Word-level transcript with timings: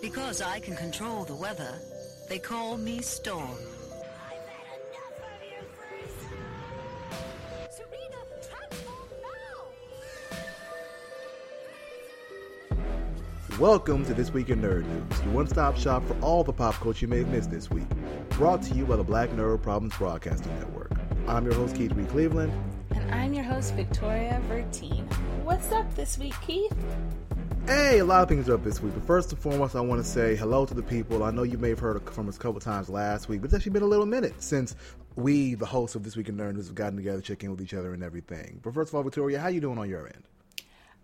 Because 0.00 0.40
I 0.40 0.60
can 0.60 0.76
control 0.76 1.24
the 1.24 1.34
weather, 1.34 1.74
they 2.26 2.38
call 2.38 2.78
me 2.78 3.02
Storm. 3.02 3.50
I've 3.50 4.48
had 4.48 4.80
enough 4.88 5.12
of 5.20 5.42
your 5.44 5.60
first. 5.76 6.20
Serena, 7.76 8.16
transform 8.48 9.10
now! 12.70 13.58
Welcome 13.58 14.06
to 14.06 14.14
This 14.14 14.32
Week 14.32 14.48
in 14.48 14.62
Nerd 14.62 14.86
News, 14.86 15.22
your 15.22 15.34
one 15.34 15.46
stop 15.46 15.76
shop 15.76 16.02
for 16.06 16.18
all 16.20 16.44
the 16.44 16.52
pop 16.54 16.76
culture 16.76 17.04
you 17.04 17.08
may 17.08 17.18
have 17.18 17.28
missed 17.28 17.50
this 17.50 17.70
week. 17.70 17.88
Brought 18.30 18.62
to 18.62 18.74
you 18.74 18.86
by 18.86 18.96
the 18.96 19.04
Black 19.04 19.28
Nerd 19.32 19.60
Problems 19.60 19.94
Broadcasting 19.98 20.54
Network. 20.60 20.92
I'm 21.26 21.44
your 21.44 21.52
host, 21.54 21.76
Keith 21.76 21.92
Reed 21.92 22.08
Cleveland. 22.08 22.54
And 22.92 23.14
I'm 23.14 23.34
your 23.34 23.44
host, 23.44 23.74
Victoria 23.74 24.40
Vertine. 24.48 25.04
What's 25.44 25.70
up 25.72 25.94
this 25.94 26.16
week, 26.16 26.34
Keith? 26.40 26.72
Hey, 27.66 27.98
a 27.98 28.04
lot 28.04 28.22
of 28.22 28.28
things 28.28 28.48
are 28.48 28.54
up 28.54 28.64
this 28.64 28.80
week, 28.80 28.94
but 28.94 29.06
first 29.06 29.32
and 29.32 29.40
foremost, 29.40 29.76
I 29.76 29.80
want 29.80 30.02
to 30.02 30.08
say 30.08 30.34
hello 30.34 30.66
to 30.66 30.74
the 30.74 30.82
people. 30.82 31.22
I 31.22 31.30
know 31.30 31.42
you 31.42 31.58
may 31.58 31.68
have 31.68 31.78
heard 31.78 32.02
from 32.10 32.28
us 32.28 32.36
a 32.36 32.40
couple 32.40 32.60
times 32.60 32.88
last 32.88 33.28
week, 33.28 33.40
but 33.40 33.46
it's 33.46 33.54
actually 33.54 33.72
been 33.72 33.82
a 33.82 33.86
little 33.86 34.06
minute 34.06 34.42
since 34.42 34.74
we, 35.16 35.54
the 35.54 35.66
hosts 35.66 35.94
of 35.94 36.02
This 36.02 36.16
Week 36.16 36.28
in 36.28 36.36
Nerd 36.36 36.54
News, 36.54 36.66
have 36.66 36.74
gotten 36.74 36.96
together, 36.96 37.20
check 37.20 37.44
in 37.44 37.50
with 37.50 37.60
each 37.60 37.74
other 37.74 37.94
and 37.94 38.02
everything. 38.02 38.60
But 38.62 38.74
first 38.74 38.90
of 38.90 38.94
all, 38.96 39.02
Victoria, 39.02 39.38
how 39.38 39.48
you 39.48 39.60
doing 39.60 39.78
on 39.78 39.88
your 39.88 40.06
end? 40.06 40.24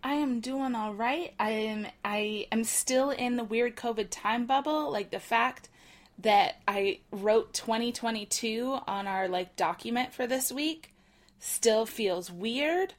I 0.02 0.14
am 0.14 0.40
doing 0.40 0.74
all 0.74 0.94
right. 0.94 1.34
I 1.38 1.50
am 1.50 1.86
I 2.04 2.46
am 2.52 2.62
still 2.64 3.10
in 3.10 3.36
the 3.36 3.44
weird 3.44 3.74
COVID 3.74 4.06
time 4.10 4.46
bubble. 4.46 4.90
Like 4.92 5.10
the 5.10 5.18
fact 5.18 5.68
that 6.18 6.56
I 6.68 7.00
wrote 7.10 7.52
2022 7.54 8.78
on 8.86 9.06
our 9.06 9.28
like 9.28 9.56
document 9.56 10.14
for 10.14 10.26
this 10.26 10.52
week 10.52 10.94
still 11.40 11.86
feels 11.86 12.30
weird, 12.30 12.94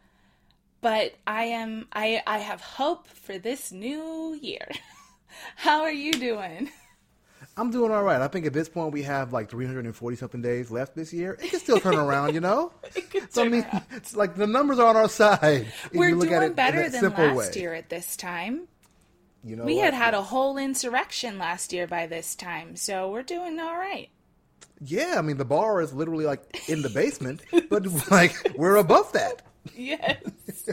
but 0.82 1.14
I 1.26 1.44
am 1.46 1.88
I 1.94 2.22
I 2.26 2.40
have 2.40 2.62
hope 2.62 3.08
for 3.08 3.38
this 3.38 3.72
new 3.72 4.38
year. 4.42 4.68
How 5.56 5.82
are 5.82 5.92
you 5.92 6.14
doing? 6.14 6.70
I'm 7.56 7.72
doing 7.72 7.92
all 7.92 8.04
right. 8.04 8.22
I 8.22 8.28
think 8.28 8.46
at 8.46 8.54
this 8.54 8.70
point 8.70 8.94
we 8.94 9.02
have 9.04 9.34
like 9.34 9.50
340 9.50 10.16
something 10.16 10.42
days 10.42 10.70
left 10.70 10.96
this 10.96 11.12
year. 11.12 11.38
It 11.42 11.50
can 11.50 11.60
still 11.60 11.80
turn 11.80 11.96
around, 11.96 12.34
you 12.36 12.40
know. 12.40 12.72
It. 12.96 13.34
So 13.34 13.44
I 13.44 13.50
mean, 13.50 13.66
it's 13.92 14.16
like 14.16 14.36
the 14.36 14.48
numbers 14.48 14.80
are 14.80 14.88
on 14.88 14.96
our 14.96 15.10
side. 15.10 15.68
We're 15.94 16.10
you 16.10 16.16
look 16.16 16.32
at 16.32 16.40
doing 16.40 16.52
it 16.52 16.56
better 16.56 16.88
than 16.90 17.04
last 17.12 17.56
way. 17.56 17.62
year 17.62 17.74
at 17.74 17.90
this 17.90 18.16
time. 18.16 18.68
You 19.44 19.56
know, 19.56 19.64
We 19.66 19.76
what? 19.76 19.86
had 19.86 19.94
had 19.94 20.14
a 20.14 20.22
whole 20.22 20.58
insurrection 20.58 21.38
last 21.38 21.74
year 21.74 21.88
by 21.88 22.06
this 22.08 22.36
time, 22.36 22.76
so 22.76 23.10
we're 23.12 23.24
doing 23.24 23.60
all 23.60 23.78
right. 23.78 24.10
Yeah, 24.80 25.16
I 25.18 25.22
mean 25.22 25.38
the 25.38 25.46
bar 25.46 25.82
is 25.82 25.94
literally 25.94 26.26
like 26.26 26.70
in 26.70 26.82
the 26.84 26.90
basement, 26.90 27.42
but 27.70 27.86
like 28.12 28.34
we're 28.56 28.76
above 28.76 29.12
that. 29.14 29.42
Yes. 29.76 30.70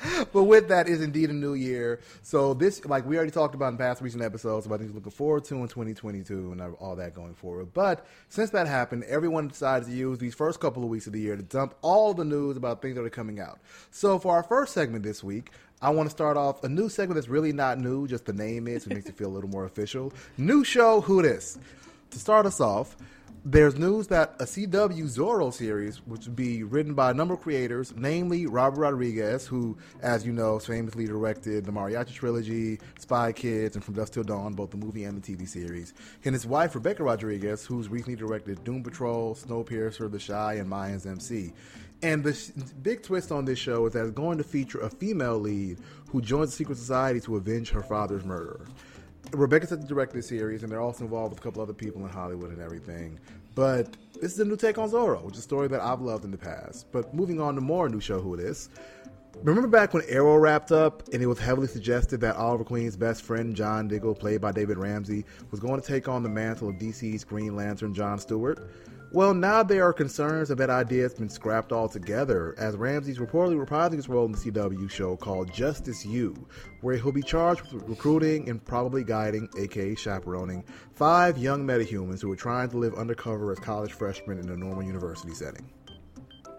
But 0.32 0.44
with 0.44 0.68
that 0.68 0.88
is 0.88 1.02
indeed 1.02 1.30
a 1.30 1.34
new 1.34 1.54
year. 1.54 2.00
So 2.22 2.54
this, 2.54 2.84
like 2.84 3.04
we 3.04 3.16
already 3.16 3.30
talked 3.32 3.54
about 3.54 3.72
in 3.72 3.78
past 3.78 4.00
recent 4.00 4.22
episodes, 4.22 4.66
about 4.66 4.80
things 4.80 4.94
looking 4.94 5.10
forward 5.10 5.44
to 5.46 5.56
in 5.56 5.68
2022 5.68 6.52
and 6.52 6.60
all 6.80 6.96
that 6.96 7.14
going 7.14 7.34
forward. 7.34 7.74
But 7.74 8.06
since 8.28 8.50
that 8.50 8.66
happened, 8.66 9.04
everyone 9.04 9.48
decided 9.48 9.88
to 9.88 9.94
use 9.94 10.18
these 10.18 10.34
first 10.34 10.60
couple 10.60 10.82
of 10.82 10.88
weeks 10.88 11.06
of 11.06 11.12
the 11.12 11.20
year 11.20 11.36
to 11.36 11.42
dump 11.42 11.74
all 11.82 12.14
the 12.14 12.24
news 12.24 12.56
about 12.56 12.80
things 12.80 12.96
that 12.96 13.04
are 13.04 13.10
coming 13.10 13.40
out. 13.40 13.58
So 13.90 14.18
for 14.18 14.34
our 14.34 14.42
first 14.42 14.72
segment 14.72 15.04
this 15.04 15.22
week, 15.22 15.50
I 15.82 15.90
want 15.90 16.08
to 16.08 16.10
start 16.10 16.36
off 16.36 16.62
a 16.64 16.68
new 16.68 16.88
segment 16.88 17.16
that's 17.16 17.28
really 17.28 17.52
not 17.52 17.78
new, 17.78 18.06
just 18.06 18.26
the 18.26 18.32
name 18.32 18.68
is, 18.68 18.86
it 18.86 18.94
makes 18.94 19.06
it 19.06 19.16
feel 19.16 19.28
a 19.28 19.34
little 19.34 19.50
more 19.50 19.64
official. 19.64 20.12
New 20.36 20.64
show, 20.64 21.00
Who 21.02 21.22
This? 21.22 21.58
To 22.10 22.18
start 22.18 22.44
us 22.44 22.60
off, 22.60 22.96
there's 23.44 23.78
news 23.78 24.08
that 24.08 24.34
a 24.40 24.44
CW 24.44 25.04
Zorro 25.04 25.54
series, 25.54 25.98
which 26.06 26.26
would 26.26 26.36
be 26.36 26.62
written 26.64 26.92
by 26.92 27.12
a 27.12 27.14
number 27.14 27.34
of 27.34 27.40
creators, 27.40 27.94
namely 27.96 28.46
Robert 28.46 28.80
Rodriguez, 28.80 29.46
who, 29.46 29.78
as 30.02 30.26
you 30.26 30.32
know, 30.32 30.58
famously 30.58 31.06
directed 31.06 31.64
the 31.64 31.72
Mariachi 31.72 32.12
trilogy, 32.12 32.80
Spy 32.98 33.32
Kids, 33.32 33.76
and 33.76 33.84
From 33.84 33.94
Dusk 33.94 34.12
Till 34.12 34.24
Dawn, 34.24 34.54
both 34.54 34.72
the 34.72 34.76
movie 34.76 35.04
and 35.04 35.22
the 35.22 35.36
TV 35.36 35.48
series, 35.48 35.94
and 36.24 36.34
his 36.34 36.46
wife 36.46 36.74
Rebecca 36.74 37.04
Rodriguez, 37.04 37.64
who's 37.64 37.88
recently 37.88 38.16
directed 38.16 38.62
Doom 38.64 38.82
Patrol, 38.82 39.34
Snowpiercer, 39.34 40.10
The 40.10 40.18
Chi, 40.18 40.54
and 40.54 40.70
Mayans 40.70 41.06
MC. 41.06 41.52
And 42.02 42.24
the 42.24 42.52
big 42.82 43.02
twist 43.02 43.30
on 43.30 43.44
this 43.44 43.58
show 43.58 43.86
is 43.86 43.92
that 43.92 44.04
it's 44.04 44.12
going 44.12 44.38
to 44.38 44.44
feature 44.44 44.80
a 44.80 44.90
female 44.90 45.38
lead 45.38 45.78
who 46.08 46.20
joins 46.20 46.50
the 46.50 46.56
secret 46.56 46.78
society 46.78 47.20
to 47.20 47.36
avenge 47.36 47.70
her 47.70 47.82
father's 47.82 48.24
murderer. 49.24 49.40
Rebecca 49.40 49.66
said 49.66 49.80
to 49.80 49.86
direct 49.86 50.12
this 50.12 50.28
series, 50.28 50.62
and 50.62 50.70
they're 50.70 50.80
also 50.80 51.04
involved 51.04 51.32
with 51.32 51.40
a 51.40 51.42
couple 51.42 51.62
other 51.62 51.72
people 51.72 52.02
in 52.04 52.08
Hollywood 52.10 52.50
and 52.50 52.60
everything. 52.60 53.18
But 53.54 53.96
this 54.20 54.32
is 54.32 54.40
a 54.40 54.44
new 54.44 54.56
take 54.56 54.78
on 54.78 54.90
Zorro, 54.90 55.22
which 55.22 55.34
is 55.34 55.40
a 55.40 55.42
story 55.42 55.68
that 55.68 55.80
I've 55.80 56.00
loved 56.00 56.24
in 56.24 56.30
the 56.30 56.38
past. 56.38 56.86
But 56.92 57.14
moving 57.14 57.40
on 57.40 57.54
to 57.56 57.60
more 57.60 57.88
new 57.88 58.00
show 58.00 58.20
Who 58.20 58.34
It 58.34 58.40
Is. 58.40 58.68
Remember 59.42 59.68
back 59.68 59.94
when 59.94 60.02
Arrow 60.08 60.36
wrapped 60.36 60.72
up 60.72 61.08
and 61.12 61.22
it 61.22 61.26
was 61.26 61.38
heavily 61.38 61.68
suggested 61.68 62.20
that 62.20 62.36
Oliver 62.36 62.64
Queen's 62.64 62.96
best 62.96 63.22
friend, 63.22 63.54
John 63.54 63.88
Diggle, 63.88 64.14
played 64.14 64.40
by 64.40 64.52
David 64.52 64.76
Ramsey, 64.76 65.24
was 65.50 65.60
going 65.60 65.80
to 65.80 65.86
take 65.86 66.08
on 66.08 66.22
the 66.22 66.28
mantle 66.28 66.68
of 66.68 66.74
DC's 66.74 67.24
Green 67.24 67.56
Lantern, 67.56 67.94
John 67.94 68.18
Stewart? 68.18 68.68
Well, 69.12 69.34
now 69.34 69.64
there 69.64 69.82
are 69.82 69.92
concerns 69.92 70.50
that 70.50 70.58
that 70.58 70.70
idea 70.70 71.02
has 71.02 71.14
been 71.14 71.28
scrapped 71.28 71.72
altogether, 71.72 72.54
as 72.56 72.76
Ramsey's 72.76 73.18
reportedly 73.18 73.60
reprising 73.60 73.96
his 73.96 74.08
role 74.08 74.24
in 74.24 74.30
the 74.30 74.38
CW 74.38 74.88
show 74.88 75.16
called 75.16 75.52
Justice 75.52 76.06
U, 76.06 76.46
where 76.80 76.96
he'll 76.96 77.10
be 77.10 77.20
charged 77.20 77.72
with 77.72 77.88
recruiting 77.88 78.48
and 78.48 78.64
probably 78.64 79.02
guiding, 79.02 79.48
aka 79.58 79.96
chaperoning, 79.96 80.62
five 80.94 81.38
young 81.38 81.66
metahumans 81.66 82.22
who 82.22 82.30
are 82.30 82.36
trying 82.36 82.68
to 82.68 82.76
live 82.76 82.94
undercover 82.94 83.50
as 83.50 83.58
college 83.58 83.92
freshmen 83.92 84.38
in 84.38 84.48
a 84.48 84.56
normal 84.56 84.84
university 84.84 85.34
setting. 85.34 85.68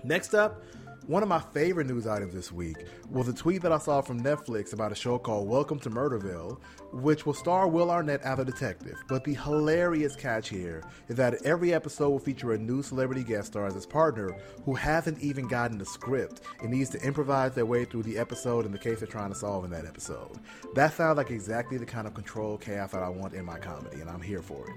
Next 0.03 0.33
up, 0.33 0.61
one 1.07 1.23
of 1.23 1.29
my 1.29 1.39
favorite 1.39 1.87
news 1.87 2.05
items 2.05 2.33
this 2.33 2.51
week 2.51 2.77
was 3.09 3.27
a 3.27 3.33
tweet 3.33 3.63
that 3.63 3.71
I 3.71 3.79
saw 3.79 4.01
from 4.01 4.21
Netflix 4.21 4.73
about 4.73 4.91
a 4.91 4.95
show 4.95 5.17
called 5.17 5.47
Welcome 5.47 5.79
to 5.79 5.89
Murderville, 5.89 6.59
which 6.93 7.25
will 7.25 7.33
star 7.33 7.67
Will 7.67 7.89
Arnett 7.89 8.21
as 8.21 8.37
a 8.37 8.45
detective. 8.45 8.95
But 9.07 9.23
the 9.23 9.33
hilarious 9.33 10.15
catch 10.15 10.49
here 10.49 10.83
is 11.07 11.15
that 11.15 11.43
every 11.43 11.73
episode 11.73 12.09
will 12.09 12.19
feature 12.19 12.53
a 12.53 12.57
new 12.57 12.83
celebrity 12.83 13.23
guest 13.23 13.47
star 13.47 13.65
as 13.65 13.73
his 13.73 13.85
partner 13.85 14.37
who 14.63 14.75
hasn't 14.75 15.19
even 15.19 15.47
gotten 15.47 15.79
the 15.79 15.85
script 15.85 16.41
and 16.61 16.69
needs 16.69 16.91
to 16.91 17.01
improvise 17.01 17.53
their 17.55 17.65
way 17.65 17.83
through 17.83 18.03
the 18.03 18.17
episode 18.17 18.65
and 18.65 18.73
the 18.73 18.79
case 18.79 18.99
they're 18.99 19.07
trying 19.07 19.31
to 19.31 19.35
solve 19.35 19.65
in 19.65 19.71
that 19.71 19.85
episode. 19.85 20.37
That 20.75 20.93
sounds 20.93 21.17
like 21.17 21.31
exactly 21.31 21.77
the 21.77 21.85
kind 21.85 22.05
of 22.05 22.13
control 22.13 22.57
chaos 22.57 22.91
that 22.91 23.01
I 23.01 23.09
want 23.09 23.33
in 23.33 23.45
my 23.45 23.57
comedy, 23.57 24.01
and 24.01 24.09
I'm 24.09 24.21
here 24.21 24.43
for 24.43 24.69
it. 24.69 24.75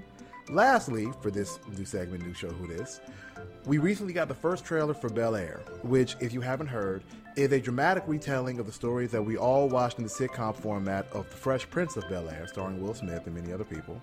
Lastly, 0.50 1.08
for 1.22 1.30
this 1.30 1.58
new 1.76 1.84
segment, 1.84 2.26
new 2.26 2.34
show 2.34 2.48
Who 2.48 2.66
This, 2.66 3.00
we 3.66 3.78
recently 3.78 4.12
got 4.12 4.28
the 4.28 4.34
first 4.34 4.64
trailer 4.64 4.92
for 4.92 5.08
Bel 5.08 5.34
Air, 5.34 5.62
which, 5.82 6.16
if 6.20 6.32
you 6.34 6.40
haven't 6.42 6.66
heard, 6.66 7.02
is 7.36 7.50
a 7.50 7.60
dramatic 7.60 8.04
retelling 8.06 8.58
of 8.58 8.66
the 8.66 8.72
stories 8.72 9.10
that 9.10 9.22
we 9.22 9.36
all 9.36 9.68
watched 9.68 9.98
in 9.98 10.04
the 10.04 10.10
sitcom 10.10 10.54
format 10.54 11.06
of 11.12 11.28
The 11.30 11.36
Fresh 11.36 11.70
Prince 11.70 11.96
of 11.96 12.08
Bel 12.08 12.28
Air, 12.28 12.46
starring 12.46 12.82
Will 12.82 12.94
Smith 12.94 13.26
and 13.26 13.34
many 13.34 13.52
other 13.52 13.64
people. 13.64 14.00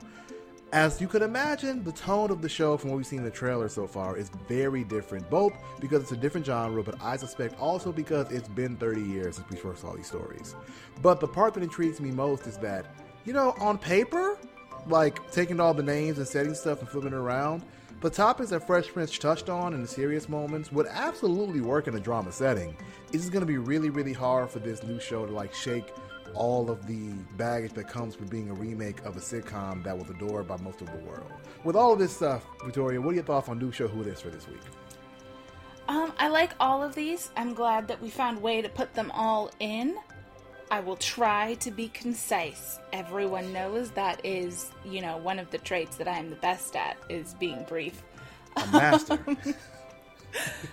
As 0.73 0.99
you 0.99 1.07
could 1.07 1.21
imagine, 1.21 1.83
the 1.83 1.91
tone 1.91 2.31
of 2.31 2.41
the 2.41 2.49
show 2.49 2.75
from 2.77 2.89
what 2.89 2.97
we've 2.97 3.05
seen 3.05 3.19
in 3.19 3.25
the 3.25 3.31
trailer 3.31 3.69
so 3.69 3.85
far 3.85 4.17
is 4.17 4.31
very 4.47 4.83
different, 4.83 5.29
both 5.29 5.53
because 5.79 6.01
it's 6.01 6.13
a 6.13 6.17
different 6.17 6.45
genre, 6.45 6.81
but 6.81 6.95
I 7.01 7.17
suspect 7.17 7.59
also 7.59 7.91
because 7.91 8.31
it's 8.31 8.47
been 8.47 8.77
30 8.77 9.01
years 9.01 9.35
since 9.35 9.49
we 9.49 9.57
first 9.57 9.81
saw 9.81 9.93
these 9.93 10.07
stories. 10.07 10.55
But 11.01 11.19
the 11.19 11.27
part 11.27 11.53
that 11.53 11.63
intrigues 11.63 11.99
me 11.99 12.09
most 12.09 12.47
is 12.47 12.57
that, 12.59 12.85
you 13.25 13.33
know, 13.33 13.53
on 13.59 13.77
paper, 13.77 14.39
like 14.87 15.29
taking 15.31 15.59
all 15.59 15.73
the 15.73 15.83
names 15.83 16.17
and 16.17 16.27
setting 16.27 16.55
stuff 16.55 16.79
and 16.79 16.89
flipping 16.89 17.11
it 17.11 17.15
around, 17.15 17.63
the 18.01 18.09
topics 18.09 18.49
that 18.49 18.65
Fresh 18.65 18.87
Prince 18.89 19.15
touched 19.17 19.47
on 19.47 19.75
in 19.75 19.81
the 19.81 19.87
serious 19.87 20.27
moments 20.27 20.71
would 20.71 20.87
absolutely 20.87 21.61
work 21.61 21.87
in 21.87 21.95
a 21.95 21.99
drama 21.99 22.31
setting. 22.31 22.75
It's 23.13 23.29
to 23.29 23.45
be 23.45 23.59
really, 23.59 23.91
really 23.91 24.13
hard 24.13 24.49
for 24.49 24.57
this 24.57 24.81
new 24.83 24.99
show 24.99 25.25
to 25.27 25.31
like 25.31 25.53
shake 25.53 25.93
all 26.33 26.71
of 26.71 26.87
the 26.87 27.09
baggage 27.37 27.73
that 27.73 27.87
comes 27.87 28.19
with 28.19 28.29
being 28.29 28.49
a 28.49 28.53
remake 28.53 29.05
of 29.05 29.17
a 29.17 29.19
sitcom 29.19 29.83
that 29.83 29.95
was 29.95 30.09
adored 30.09 30.47
by 30.47 30.57
most 30.57 30.81
of 30.81 30.91
the 30.91 30.97
world. 30.99 31.31
With 31.63 31.75
all 31.75 31.93
of 31.93 31.99
this 31.99 32.15
stuff, 32.15 32.43
Victoria, 32.63 32.99
what 32.99 33.11
are 33.11 33.15
your 33.15 33.23
thoughts 33.23 33.49
on 33.49 33.59
new 33.59 33.71
show 33.71 33.87
Who 33.87 34.01
It 34.01 34.07
Is 34.07 34.19
for 34.19 34.29
this 34.29 34.47
week? 34.47 34.61
Um, 35.87 36.13
I 36.17 36.27
like 36.29 36.53
all 36.59 36.81
of 36.81 36.95
these. 36.95 37.29
I'm 37.35 37.53
glad 37.53 37.87
that 37.87 38.01
we 38.01 38.09
found 38.09 38.37
a 38.37 38.41
way 38.41 38.61
to 38.61 38.69
put 38.69 38.93
them 38.95 39.11
all 39.11 39.51
in. 39.59 39.97
I 40.71 40.79
will 40.79 40.95
try 40.95 41.55
to 41.55 41.69
be 41.69 41.89
concise. 41.89 42.79
Everyone 42.93 43.53
knows 43.53 43.91
that 43.91 44.25
is, 44.25 44.71
you 44.85 45.01
know, 45.01 45.17
one 45.17 45.37
of 45.37 45.51
the 45.51 45.57
traits 45.59 45.97
that 45.97 46.07
I'm 46.07 46.29
the 46.29 46.37
best 46.37 46.75
at 46.75 46.97
is 47.09 47.35
being 47.35 47.63
brief. 47.67 48.01
A 48.55 48.65
master. 48.71 49.19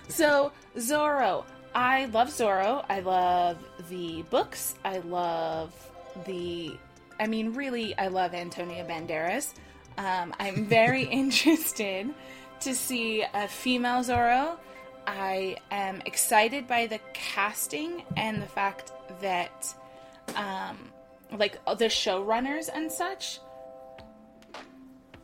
So, 0.08 0.52
Zorro. 0.76 1.44
I 1.74 2.06
love 2.06 2.28
Zorro. 2.28 2.84
I 2.88 3.00
love 3.00 3.58
the 3.88 4.22
books. 4.30 4.74
I 4.84 4.98
love 4.98 5.72
the. 6.26 6.76
I 7.20 7.26
mean, 7.26 7.54
really, 7.54 7.96
I 7.98 8.08
love 8.08 8.34
Antonio 8.34 8.86
Banderas. 8.86 9.52
Um, 9.96 10.34
I'm 10.38 10.64
very 10.66 11.02
interested 11.22 12.12
to 12.60 12.74
see 12.74 13.22
a 13.34 13.48
female 13.48 14.02
Zorro. 14.02 14.56
I 15.06 15.56
am 15.70 16.02
excited 16.04 16.66
by 16.68 16.86
the 16.86 17.00
casting 17.14 18.04
and 18.16 18.42
the 18.42 18.46
fact 18.46 18.92
that, 19.20 19.74
um, 20.36 20.92
like, 21.36 21.64
the 21.64 21.86
showrunners 21.86 22.68
and 22.72 22.90
such. 22.90 23.40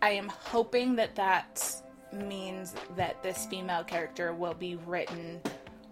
I 0.02 0.10
am 0.10 0.28
hoping 0.28 0.96
that 0.96 1.14
that 1.16 1.64
means 2.12 2.74
that 2.96 3.22
this 3.22 3.46
female 3.46 3.82
character 3.84 4.34
will 4.34 4.54
be 4.54 4.76
written 4.76 5.40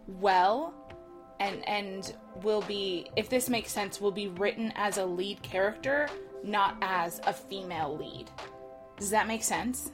well 0.06 0.74
and 1.40 1.66
and 1.68 2.14
will 2.42 2.60
be 2.62 3.10
if 3.16 3.28
this 3.28 3.48
makes 3.48 3.72
sense 3.72 4.00
will 4.00 4.12
be 4.12 4.28
written 4.28 4.72
as 4.76 4.98
a 4.98 5.04
lead 5.04 5.42
character 5.42 6.08
not 6.44 6.76
as 6.82 7.20
a 7.26 7.32
female 7.32 7.96
lead. 7.96 8.30
Does 8.98 9.10
that 9.10 9.26
make 9.26 9.42
sense? 9.42 9.92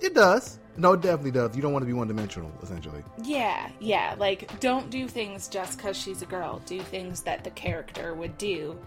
It 0.00 0.14
does. 0.14 0.58
No, 0.76 0.92
it 0.92 1.02
definitely 1.02 1.32
does. 1.32 1.54
You 1.54 1.62
don't 1.62 1.72
want 1.72 1.82
to 1.82 1.86
be 1.86 1.92
one 1.92 2.08
dimensional, 2.08 2.50
essentially. 2.62 3.02
Yeah, 3.22 3.68
yeah. 3.80 4.14
Like, 4.18 4.60
don't 4.60 4.88
do 4.90 5.08
things 5.08 5.48
just 5.48 5.76
because 5.76 5.96
she's 5.96 6.22
a 6.22 6.26
girl. 6.26 6.60
Do 6.64 6.80
things 6.80 7.22
that 7.22 7.44
the 7.44 7.50
character 7.50 8.14
would 8.14 8.38
do, 8.38 8.78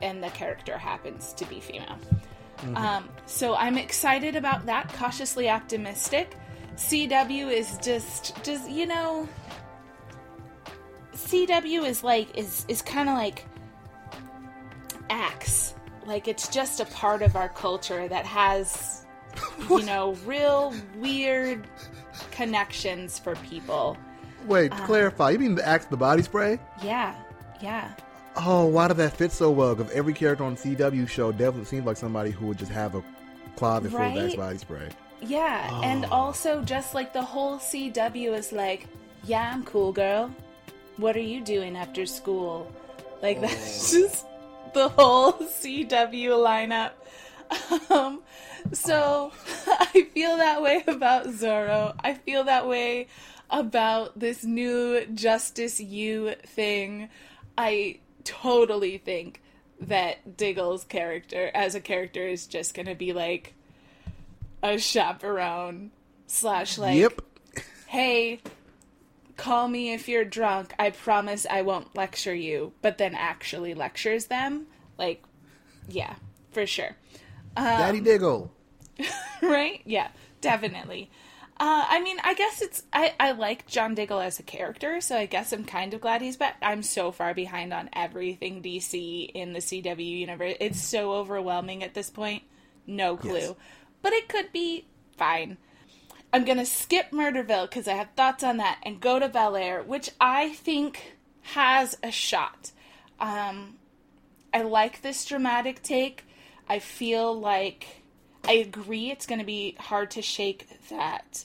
and 0.00 0.22
the 0.22 0.30
character 0.30 0.76
happens 0.76 1.32
to 1.34 1.44
be 1.44 1.60
female. 1.60 1.98
Um, 2.74 3.08
so 3.26 3.54
I'm 3.54 3.76
excited 3.76 4.36
about 4.36 4.66
that. 4.66 4.92
Cautiously 4.92 5.50
optimistic. 5.50 6.36
CW 6.76 7.52
is 7.52 7.78
just, 7.82 8.42
just 8.44 8.70
you 8.70 8.86
know, 8.86 9.28
CW 11.14 11.86
is 11.86 12.02
like 12.02 12.36
is 12.36 12.64
is 12.68 12.82
kind 12.82 13.08
of 13.08 13.16
like 13.16 13.44
Axe. 15.10 15.74
Like 16.06 16.28
it's 16.28 16.48
just 16.48 16.80
a 16.80 16.84
part 16.86 17.22
of 17.22 17.36
our 17.36 17.48
culture 17.48 18.08
that 18.08 18.26
has, 18.26 19.01
you 19.70 19.82
know, 19.82 20.16
real 20.24 20.74
weird 20.96 21.66
connections 22.30 23.18
for 23.18 23.34
people. 23.36 23.96
Wait, 24.46 24.72
uh, 24.72 24.86
clarify. 24.86 25.30
You 25.30 25.38
mean 25.38 25.54
the 25.54 25.66
Axe 25.66 25.86
the 25.86 25.96
body 25.96 26.22
spray? 26.22 26.58
Yeah, 26.82 27.14
yeah. 27.60 27.92
Oh, 28.36 28.66
why 28.66 28.88
did 28.88 28.96
that 28.96 29.16
fit 29.16 29.30
so 29.30 29.50
well? 29.50 29.74
Because 29.74 29.92
every 29.92 30.14
character 30.14 30.44
on 30.44 30.56
CW 30.56 31.08
show 31.08 31.32
definitely 31.32 31.66
seems 31.66 31.84
like 31.84 31.96
somebody 31.96 32.30
who 32.30 32.46
would 32.46 32.58
just 32.58 32.72
have 32.72 32.94
a 32.94 33.02
closet 33.56 33.90
full 33.90 34.00
of 34.00 34.16
Axe 34.16 34.34
body 34.36 34.58
spray. 34.58 34.88
Yeah, 35.20 35.80
and 35.82 36.04
oh. 36.06 36.10
also 36.10 36.62
just 36.62 36.94
like 36.94 37.12
the 37.12 37.22
whole 37.22 37.58
CW 37.58 38.36
is 38.36 38.52
like, 38.52 38.86
yeah, 39.24 39.52
I'm 39.52 39.64
cool, 39.64 39.92
girl. 39.92 40.34
What 40.96 41.16
are 41.16 41.20
you 41.20 41.40
doing 41.40 41.76
after 41.76 42.06
school? 42.06 42.70
Like 43.22 43.40
that's 43.40 43.94
oh. 43.94 44.00
just 44.00 44.26
the 44.74 44.88
whole 44.88 45.32
CW 45.34 46.30
lineup. 46.30 46.92
Um, 47.90 48.22
so 48.72 49.32
I 49.66 50.08
feel 50.14 50.38
that 50.38 50.62
way 50.62 50.82
about 50.86 51.26
Zorro. 51.26 51.94
I 52.02 52.14
feel 52.14 52.44
that 52.44 52.66
way 52.66 53.08
about 53.50 54.18
this 54.18 54.44
new 54.44 55.04
Justice 55.06 55.78
U 55.78 56.34
thing. 56.46 57.10
I 57.58 57.98
totally 58.24 58.98
think 58.98 59.42
that 59.80 60.36
Diggle's 60.36 60.84
character, 60.84 61.50
as 61.54 61.74
a 61.74 61.80
character, 61.80 62.26
is 62.26 62.46
just 62.46 62.72
gonna 62.72 62.94
be 62.94 63.12
like 63.12 63.54
a 64.62 64.78
chaperone 64.78 65.90
slash 66.26 66.78
like 66.78 66.96
yep. 66.96 67.20
hey 67.86 68.40
call 69.36 69.66
me 69.68 69.92
if 69.92 70.08
you're 70.08 70.24
drunk 70.24 70.72
i 70.78 70.88
promise 70.88 71.46
i 71.50 71.60
won't 71.60 71.94
lecture 71.96 72.34
you 72.34 72.72
but 72.80 72.96
then 72.96 73.14
actually 73.14 73.74
lectures 73.74 74.26
them 74.26 74.66
like 74.98 75.22
yeah 75.88 76.14
for 76.52 76.64
sure 76.64 76.96
Daddy 77.56 78.00
Diggle. 78.00 78.52
right 79.42 79.80
yeah 79.84 80.08
definitely 80.40 81.10
uh, 81.62 81.86
I 81.88 82.00
mean, 82.00 82.16
I 82.24 82.34
guess 82.34 82.60
it's 82.60 82.82
I, 82.92 83.14
I 83.20 83.30
like 83.32 83.68
John 83.68 83.94
Diggle 83.94 84.18
as 84.18 84.40
a 84.40 84.42
character, 84.42 85.00
so 85.00 85.16
I 85.16 85.26
guess 85.26 85.52
I'm 85.52 85.64
kind 85.64 85.94
of 85.94 86.00
glad 86.00 86.20
he's 86.20 86.36
back. 86.36 86.56
I'm 86.60 86.82
so 86.82 87.12
far 87.12 87.34
behind 87.34 87.72
on 87.72 87.88
everything 87.92 88.62
DC 88.62 89.30
in 89.32 89.52
the 89.52 89.60
CW 89.60 90.04
universe. 90.04 90.56
It's 90.58 90.82
so 90.82 91.12
overwhelming 91.12 91.84
at 91.84 91.94
this 91.94 92.10
point. 92.10 92.42
No 92.84 93.16
clue. 93.16 93.34
Yes. 93.34 93.54
But 94.00 94.12
it 94.12 94.28
could 94.28 94.50
be 94.52 94.86
fine. 95.16 95.56
I'm 96.32 96.44
gonna 96.44 96.66
skip 96.66 97.12
Murderville 97.12 97.68
because 97.68 97.86
I 97.86 97.94
have 97.94 98.08
thoughts 98.16 98.42
on 98.42 98.56
that 98.56 98.80
and 98.82 99.00
go 99.00 99.20
to 99.20 99.28
Bel 99.28 99.54
Air, 99.54 99.84
which 99.84 100.10
I 100.20 100.54
think 100.54 101.16
has 101.42 101.96
a 102.02 102.10
shot. 102.10 102.72
Um, 103.20 103.76
I 104.52 104.62
like 104.62 105.02
this 105.02 105.24
dramatic 105.24 105.82
take. 105.84 106.24
I 106.68 106.78
feel 106.78 107.38
like 107.38 108.02
I 108.44 108.52
agree 108.52 109.10
it's 109.10 109.26
going 109.26 109.38
to 109.38 109.44
be 109.44 109.76
hard 109.78 110.10
to 110.12 110.22
shake 110.22 110.68
that 110.88 111.44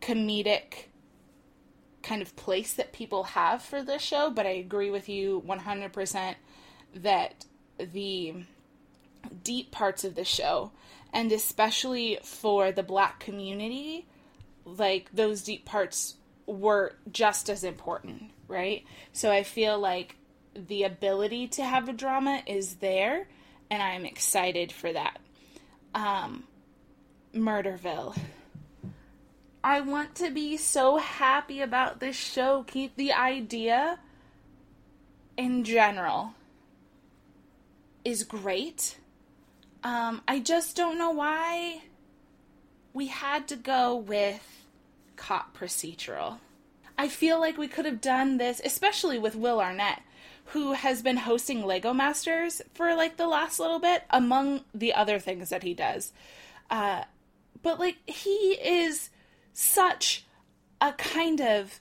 comedic 0.00 0.86
kind 2.02 2.20
of 2.20 2.34
place 2.34 2.72
that 2.74 2.92
people 2.92 3.22
have 3.24 3.62
for 3.62 3.82
this 3.82 4.02
show, 4.02 4.30
but 4.30 4.46
I 4.46 4.50
agree 4.50 4.90
with 4.90 5.08
you 5.08 5.42
100% 5.46 6.34
that 6.96 7.44
the 7.78 8.34
deep 9.44 9.70
parts 9.70 10.04
of 10.04 10.14
the 10.14 10.24
show, 10.24 10.72
and 11.12 11.30
especially 11.30 12.18
for 12.22 12.72
the 12.72 12.82
black 12.82 13.20
community, 13.20 14.06
like 14.64 15.10
those 15.12 15.42
deep 15.42 15.64
parts 15.64 16.16
were 16.46 16.96
just 17.10 17.48
as 17.48 17.62
important, 17.62 18.30
right? 18.48 18.84
So 19.12 19.30
I 19.30 19.44
feel 19.44 19.78
like 19.78 20.16
the 20.54 20.82
ability 20.82 21.48
to 21.48 21.64
have 21.64 21.88
a 21.88 21.92
drama 21.92 22.42
is 22.46 22.76
there, 22.76 23.28
and 23.72 23.82
I'm 23.82 24.04
excited 24.04 24.70
for 24.70 24.92
that. 24.92 25.18
Um, 25.94 26.44
Murderville. 27.34 28.14
I 29.64 29.80
want 29.80 30.14
to 30.16 30.30
be 30.30 30.58
so 30.58 30.98
happy 30.98 31.62
about 31.62 31.98
this 31.98 32.14
show. 32.14 32.64
Keep 32.64 32.96
the 32.96 33.14
idea 33.14 33.98
in 35.38 35.64
general 35.64 36.34
is 38.04 38.24
great. 38.24 38.98
Um, 39.82 40.20
I 40.28 40.40
just 40.40 40.76
don't 40.76 40.98
know 40.98 41.12
why 41.12 41.80
we 42.92 43.06
had 43.06 43.48
to 43.48 43.56
go 43.56 43.96
with 43.96 44.66
cop 45.16 45.56
procedural. 45.56 46.40
I 46.98 47.08
feel 47.08 47.40
like 47.40 47.56
we 47.56 47.68
could 47.68 47.86
have 47.86 48.02
done 48.02 48.36
this, 48.36 48.60
especially 48.62 49.18
with 49.18 49.34
Will 49.34 49.62
Arnett, 49.62 50.02
who 50.46 50.72
has 50.72 51.02
been 51.02 51.18
hosting 51.18 51.64
Lego 51.64 51.92
Masters 51.92 52.62
for 52.74 52.94
like 52.94 53.16
the 53.16 53.26
last 53.26 53.58
little 53.58 53.78
bit, 53.78 54.04
among 54.10 54.62
the 54.74 54.94
other 54.94 55.18
things 55.18 55.50
that 55.50 55.62
he 55.62 55.74
does. 55.74 56.12
Uh, 56.70 57.04
but 57.62 57.78
like, 57.78 57.96
he 58.06 58.58
is 58.62 59.10
such 59.52 60.24
a 60.80 60.92
kind 60.92 61.40
of. 61.40 61.80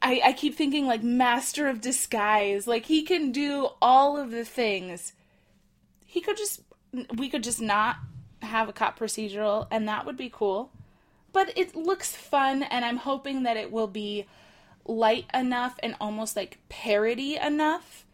I, 0.00 0.20
I 0.26 0.32
keep 0.32 0.54
thinking 0.54 0.86
like 0.86 1.02
master 1.02 1.66
of 1.66 1.80
disguise. 1.80 2.66
Like, 2.66 2.86
he 2.86 3.02
can 3.02 3.32
do 3.32 3.70
all 3.82 4.16
of 4.16 4.30
the 4.30 4.44
things 4.44 5.12
he 6.08 6.20
could 6.20 6.36
just 6.36 6.62
we 7.16 7.28
could 7.28 7.44
just 7.44 7.60
not 7.60 7.96
have 8.42 8.68
a 8.68 8.72
cop 8.72 8.98
procedural 8.98 9.68
and 9.70 9.86
that 9.86 10.06
would 10.06 10.16
be 10.16 10.30
cool 10.32 10.72
but 11.32 11.52
it 11.56 11.76
looks 11.76 12.16
fun 12.16 12.62
and 12.62 12.84
i'm 12.84 12.96
hoping 12.96 13.42
that 13.42 13.56
it 13.56 13.70
will 13.70 13.86
be 13.86 14.26
light 14.88 15.26
enough 15.34 15.78
and 15.82 15.94
almost 16.00 16.34
like 16.34 16.58
parody 16.68 17.36
enough 17.36 18.06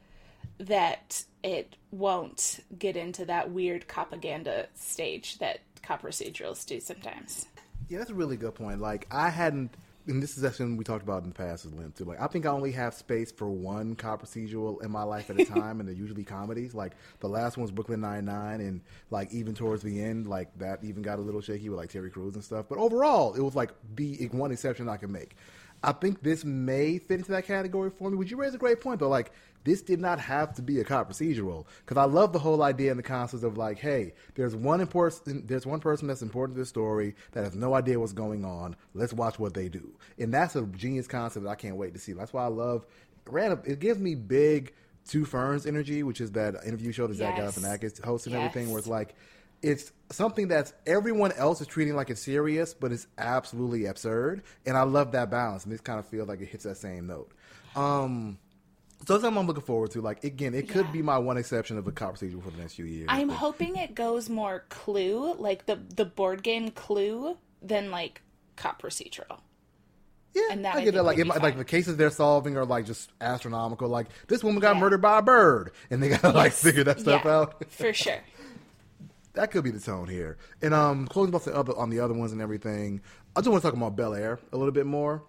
that 0.58 1.24
it 1.42 1.76
won't 1.90 2.60
get 2.78 2.96
into 2.96 3.24
that 3.24 3.50
weird 3.50 3.86
propaganda 3.86 4.66
stage 4.74 5.38
that 5.38 5.60
cop 5.82 6.02
procedurals 6.02 6.66
do 6.66 6.80
sometimes 6.80 7.46
Yeah, 7.88 7.98
that's 7.98 8.10
a 8.10 8.14
really 8.14 8.36
good 8.36 8.54
point. 8.54 8.80
Like 8.80 9.06
I 9.10 9.28
hadn't, 9.30 9.74
and 10.06 10.22
this 10.22 10.36
is 10.36 10.42
something 10.42 10.76
we 10.76 10.84
talked 10.84 11.02
about 11.02 11.22
in 11.22 11.28
the 11.28 11.34
past 11.34 11.64
with 11.64 11.74
Lim 11.74 11.92
too. 11.92 12.04
Like 12.04 12.20
I 12.20 12.26
think 12.26 12.46
I 12.46 12.50
only 12.50 12.72
have 12.72 12.94
space 12.94 13.30
for 13.30 13.48
one 13.48 13.94
cop 13.94 14.22
procedural 14.22 14.82
in 14.82 14.90
my 14.90 15.02
life 15.02 15.30
at 15.30 15.38
a 15.38 15.44
time, 15.60 15.80
and 15.80 15.88
they're 15.88 15.94
usually 15.94 16.24
comedies. 16.24 16.74
Like 16.74 16.92
the 17.20 17.28
last 17.28 17.56
one 17.56 17.62
was 17.62 17.70
Brooklyn 17.70 18.00
Nine 18.00 18.24
Nine, 18.24 18.60
and 18.60 18.80
like 19.10 19.32
even 19.32 19.54
towards 19.54 19.82
the 19.82 20.02
end, 20.02 20.26
like 20.26 20.56
that 20.58 20.82
even 20.82 21.02
got 21.02 21.18
a 21.18 21.22
little 21.22 21.40
shaky 21.40 21.68
with 21.68 21.78
like 21.78 21.90
Terry 21.90 22.10
Crews 22.10 22.34
and 22.34 22.44
stuff. 22.44 22.66
But 22.68 22.78
overall, 22.78 23.34
it 23.34 23.40
was 23.42 23.54
like 23.54 23.70
the 23.94 24.28
one 24.32 24.50
exception 24.50 24.88
I 24.88 24.96
can 24.96 25.12
make. 25.12 25.36
I 25.84 25.92
think 25.92 26.22
this 26.22 26.44
may 26.44 26.98
fit 26.98 27.18
into 27.20 27.32
that 27.32 27.46
category 27.46 27.90
for 27.90 28.10
me. 28.10 28.16
Would 28.16 28.30
you 28.30 28.36
raise 28.36 28.54
a 28.54 28.58
great 28.58 28.80
point 28.80 29.00
though? 29.00 29.08
Like 29.08 29.32
this 29.64 29.82
did 29.82 30.00
not 30.00 30.18
have 30.20 30.54
to 30.54 30.62
be 30.62 30.80
a 30.80 30.84
cop 30.84 31.10
procedural 31.10 31.66
because 31.84 31.96
I 31.96 32.04
love 32.04 32.32
the 32.32 32.38
whole 32.38 32.62
idea 32.62 32.90
and 32.90 32.98
the 32.98 33.04
concept 33.04 33.44
of 33.44 33.56
like, 33.56 33.78
hey, 33.78 34.12
there's 34.34 34.54
one 34.56 34.80
important, 34.80 35.48
there's 35.48 35.66
one 35.66 35.80
person 35.80 36.08
that's 36.08 36.22
important 36.22 36.56
to 36.56 36.62
the 36.62 36.66
story 36.66 37.14
that 37.32 37.44
has 37.44 37.54
no 37.54 37.74
idea 37.74 37.98
what's 38.00 38.12
going 38.12 38.44
on. 38.44 38.76
Let's 38.94 39.12
watch 39.12 39.38
what 39.38 39.54
they 39.54 39.68
do, 39.68 39.92
and 40.18 40.32
that's 40.32 40.56
a 40.56 40.62
genius 40.62 41.06
concept 41.06 41.44
that 41.44 41.50
I 41.50 41.54
can't 41.54 41.76
wait 41.76 41.94
to 41.94 42.00
see. 42.00 42.12
That's 42.12 42.32
why 42.32 42.44
I 42.44 42.48
love. 42.48 42.86
Random, 43.26 43.62
it 43.64 43.78
gives 43.80 43.98
me 44.00 44.14
big 44.14 44.72
Two 45.06 45.26
Ferns 45.26 45.66
energy, 45.66 46.02
which 46.02 46.20
is 46.20 46.32
that 46.32 46.54
interview 46.64 46.90
show 46.92 47.06
that 47.06 47.16
Zach 47.16 47.36
Yes. 47.36 47.58
Galifianakis 47.58 48.02
hosts 48.02 48.26
and 48.26 48.34
Yes. 48.34 48.42
everything, 48.44 48.70
where 48.70 48.78
it's 48.78 48.88
like 48.88 49.14
it's 49.64 49.92
something 50.10 50.48
that's 50.48 50.72
everyone 50.86 51.32
else 51.32 51.60
is 51.60 51.66
treating 51.66 51.96
like 51.96 52.10
it's 52.10 52.20
serious, 52.22 52.74
but 52.74 52.92
it's 52.92 53.06
absolutely 53.18 53.86
absurd. 53.86 54.42
And 54.66 54.76
I 54.76 54.82
love 54.82 55.12
that 55.12 55.30
balance, 55.30 55.64
and 55.64 55.72
this 55.72 55.80
kind 55.80 55.98
of 55.98 56.06
feels 56.06 56.28
like 56.28 56.40
it 56.40 56.46
hits 56.46 56.64
that 56.64 56.76
same 56.76 57.06
note. 57.06 57.30
Um, 57.74 58.38
so 59.06 59.14
that's 59.14 59.22
something 59.24 59.40
I'm 59.40 59.46
looking 59.46 59.62
forward 59.62 59.90
to. 59.92 60.00
Like 60.00 60.22
again, 60.24 60.54
it 60.54 60.68
could 60.68 60.86
Yeah. 60.86 60.92
be 60.92 61.02
my 61.02 61.18
one 61.18 61.36
exception 61.36 61.78
of 61.78 61.86
a 61.86 61.92
cop 61.92 62.16
procedural 62.16 62.42
for 62.42 62.50
the 62.50 62.58
next 62.58 62.74
few 62.74 62.84
years. 62.84 63.06
i'm 63.10 63.28
but- 63.28 63.34
hoping 63.36 63.76
it 63.76 63.94
goes 63.94 64.28
more 64.30 64.64
clue 64.68 65.34
like 65.34 65.66
the 65.66 65.76
the 65.96 66.04
board 66.04 66.42
game 66.42 66.70
clue 66.70 67.36
than 67.62 67.90
like 67.90 68.22
cop 68.56 68.80
procedural 68.82 69.40
yeah, 70.34 70.42
and 70.50 70.64
that 70.64 70.74
I 70.74 70.80
I 70.80 70.84
get 70.84 70.94
that. 70.94 71.04
Like, 71.04 71.18
it 71.18 71.26
might- 71.28 71.42
like 71.42 71.56
the 71.56 71.64
cases 71.64 71.96
they're 71.96 72.10
solving 72.10 72.56
are 72.56 72.64
like 72.64 72.86
just 72.86 73.10
astronomical. 73.20 73.88
Like 73.88 74.06
this 74.26 74.42
woman 74.42 74.60
got 74.60 74.74
Yeah. 74.74 74.80
murdered 74.80 75.00
by 75.02 75.18
a 75.18 75.22
bird, 75.22 75.70
and 75.90 76.02
they 76.02 76.08
gotta 76.08 76.30
like 76.36 76.52
figure 76.52 76.82
that 76.84 76.98
stuff 77.00 77.22
Yeah, 77.24 77.30
out. 77.38 77.64
for 77.70 77.92
sure 77.92 78.18
that 79.34 79.50
could 79.50 79.64
be 79.64 79.70
the 79.70 79.80
tone 79.80 80.08
here. 80.08 80.38
And 80.62 80.72
um, 80.72 81.06
closing 81.06 81.34
off 81.34 81.44
the 81.44 81.54
other 81.54 81.76
on 81.76 81.90
the 81.90 82.00
other 82.00 82.14
ones 82.14 82.32
and 82.32 82.40
everything. 82.40 83.00
I 83.36 83.40
just 83.40 83.50
want 83.50 83.62
to 83.62 83.68
talk 83.68 83.76
about 83.76 83.96
Bel 83.96 84.14
Air 84.14 84.38
a 84.52 84.56
little 84.56 84.72
bit 84.72 84.86
more. 84.86 85.22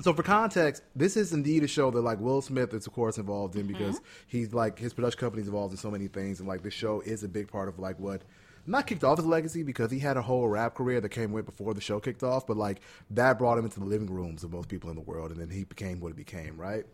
So 0.00 0.14
for 0.14 0.22
context, 0.22 0.82
this 0.96 1.16
is 1.16 1.32
indeed 1.32 1.62
a 1.64 1.68
show 1.68 1.90
that 1.90 2.00
like 2.00 2.18
Will 2.18 2.40
Smith 2.40 2.72
is 2.72 2.86
of 2.86 2.92
course 2.92 3.18
involved 3.18 3.56
in 3.56 3.66
because 3.66 4.00
he's 4.26 4.54
like 4.54 4.78
his 4.78 4.94
production 4.94 5.20
company's 5.20 5.46
involved 5.46 5.72
in 5.72 5.78
so 5.78 5.90
many 5.90 6.08
things, 6.08 6.40
and 6.40 6.48
like 6.48 6.62
this 6.62 6.74
show 6.74 7.00
is 7.00 7.22
a 7.22 7.28
big 7.28 7.48
part 7.48 7.68
of 7.68 7.78
like 7.78 7.98
what 7.98 8.22
not 8.66 8.86
kicked 8.86 9.04
off 9.04 9.18
his 9.18 9.26
legacy 9.26 9.62
because 9.62 9.90
he 9.90 9.98
had 9.98 10.16
a 10.16 10.22
whole 10.22 10.48
rap 10.48 10.74
career 10.74 11.00
that 11.00 11.08
came 11.08 11.32
with 11.32 11.44
before 11.44 11.74
the 11.74 11.80
show 11.80 12.00
kicked 12.00 12.22
off, 12.22 12.46
but 12.46 12.56
like 12.56 12.80
that 13.10 13.38
brought 13.38 13.58
him 13.58 13.64
into 13.64 13.80
the 13.80 13.86
living 13.86 14.10
rooms 14.10 14.44
of 14.44 14.52
most 14.52 14.68
people 14.68 14.88
in 14.88 14.96
the 14.96 15.02
world, 15.02 15.30
and 15.30 15.40
then 15.40 15.50
he 15.50 15.64
became 15.64 16.00
what 16.00 16.08
he 16.08 16.14
became, 16.14 16.56
right? 16.56 16.84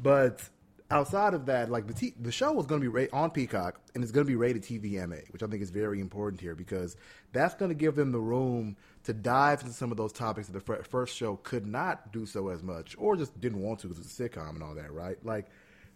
But 0.00 0.48
outside 0.90 1.34
of 1.34 1.46
that, 1.46 1.70
like 1.70 1.86
the 1.86 1.94
t- 1.94 2.14
the 2.20 2.32
show 2.32 2.52
was 2.52 2.66
going 2.66 2.80
to 2.80 2.84
be 2.84 2.88
ra- 2.88 3.18
on 3.18 3.30
Peacock 3.30 3.80
and 3.94 4.02
it's 4.02 4.12
going 4.12 4.26
to 4.26 4.30
be 4.30 4.36
rated 4.36 4.62
TVMA, 4.62 5.32
which 5.32 5.42
I 5.42 5.46
think 5.46 5.62
is 5.62 5.70
very 5.70 6.00
important 6.00 6.40
here 6.40 6.54
because 6.54 6.96
that's 7.32 7.54
going 7.54 7.70
to 7.70 7.74
give 7.74 7.94
them 7.94 8.12
the 8.12 8.20
room 8.20 8.76
to 9.04 9.12
dive 9.12 9.62
into 9.62 9.72
some 9.72 9.90
of 9.90 9.96
those 9.96 10.12
topics 10.12 10.48
that 10.48 10.52
the 10.52 10.60
fir- 10.60 10.82
first 10.82 11.16
show 11.16 11.36
could 11.36 11.66
not 11.66 12.12
do 12.12 12.26
so 12.26 12.48
as 12.48 12.62
much, 12.62 12.94
or 12.98 13.16
just 13.16 13.38
didn't 13.40 13.60
want 13.60 13.80
to 13.80 13.88
because 13.88 14.04
it's 14.04 14.18
a 14.18 14.28
sitcom 14.28 14.50
and 14.50 14.62
all 14.62 14.74
that, 14.74 14.92
right? 14.92 15.16
Like 15.24 15.46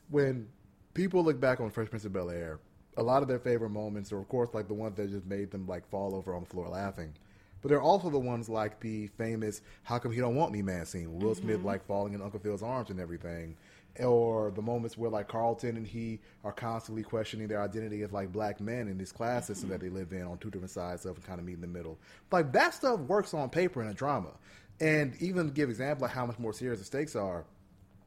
when 0.08 0.48
people 0.94 1.22
look 1.22 1.40
back 1.40 1.60
on 1.60 1.70
Fresh 1.70 1.90
Prince 1.90 2.04
of 2.04 2.12
Bel 2.12 2.30
Air, 2.30 2.58
a 2.96 3.02
lot 3.02 3.22
of 3.22 3.28
their 3.28 3.38
favorite 3.38 3.70
moments 3.70 4.12
are, 4.12 4.18
of 4.18 4.28
course, 4.28 4.50
like 4.52 4.66
the 4.68 4.74
ones 4.74 4.96
that 4.96 5.10
just 5.10 5.26
made 5.26 5.50
them 5.50 5.66
like 5.66 5.88
fall 5.88 6.14
over 6.14 6.34
on 6.34 6.40
the 6.40 6.48
floor 6.48 6.68
laughing. 6.68 7.14
But 7.60 7.68
they're 7.68 7.82
also 7.82 8.10
the 8.10 8.18
ones 8.18 8.48
like 8.48 8.80
the 8.80 9.08
famous 9.18 9.60
"How 9.82 9.98
come 9.98 10.12
he 10.12 10.20
don't 10.20 10.36
want 10.36 10.52
me?" 10.52 10.62
man 10.62 10.86
scene, 10.86 11.18
Will 11.18 11.34
Smith 11.34 11.58
mm-hmm. 11.58 11.66
like 11.66 11.86
falling 11.86 12.14
in 12.14 12.22
Uncle 12.22 12.40
Phil's 12.40 12.62
arms 12.62 12.90
and 12.90 13.00
everything, 13.00 13.56
or 13.98 14.50
the 14.52 14.62
moments 14.62 14.96
where 14.96 15.10
like 15.10 15.28
Carlton 15.28 15.76
and 15.76 15.86
he 15.86 16.20
are 16.44 16.52
constantly 16.52 17.02
questioning 17.02 17.48
their 17.48 17.62
identity 17.62 18.02
as 18.02 18.12
like 18.12 18.32
black 18.32 18.60
men 18.60 18.88
in 18.88 18.98
this 18.98 19.12
class 19.12 19.46
system 19.46 19.68
that 19.70 19.80
they 19.80 19.88
live 19.88 20.12
in 20.12 20.22
on 20.22 20.38
two 20.38 20.50
different 20.50 20.70
sides 20.70 21.04
of 21.04 21.16
and 21.16 21.24
kind 21.24 21.40
of 21.40 21.46
meet 21.46 21.54
in 21.54 21.60
the 21.60 21.66
middle. 21.66 21.98
Like 22.30 22.52
that 22.52 22.74
stuff 22.74 23.00
works 23.00 23.34
on 23.34 23.50
paper 23.50 23.82
in 23.82 23.88
a 23.88 23.94
drama, 23.94 24.30
and 24.80 25.14
even 25.20 25.50
give 25.50 25.68
example 25.68 26.04
of 26.04 26.12
how 26.12 26.26
much 26.26 26.38
more 26.38 26.52
serious 26.52 26.78
the 26.78 26.84
stakes 26.84 27.16
are. 27.16 27.44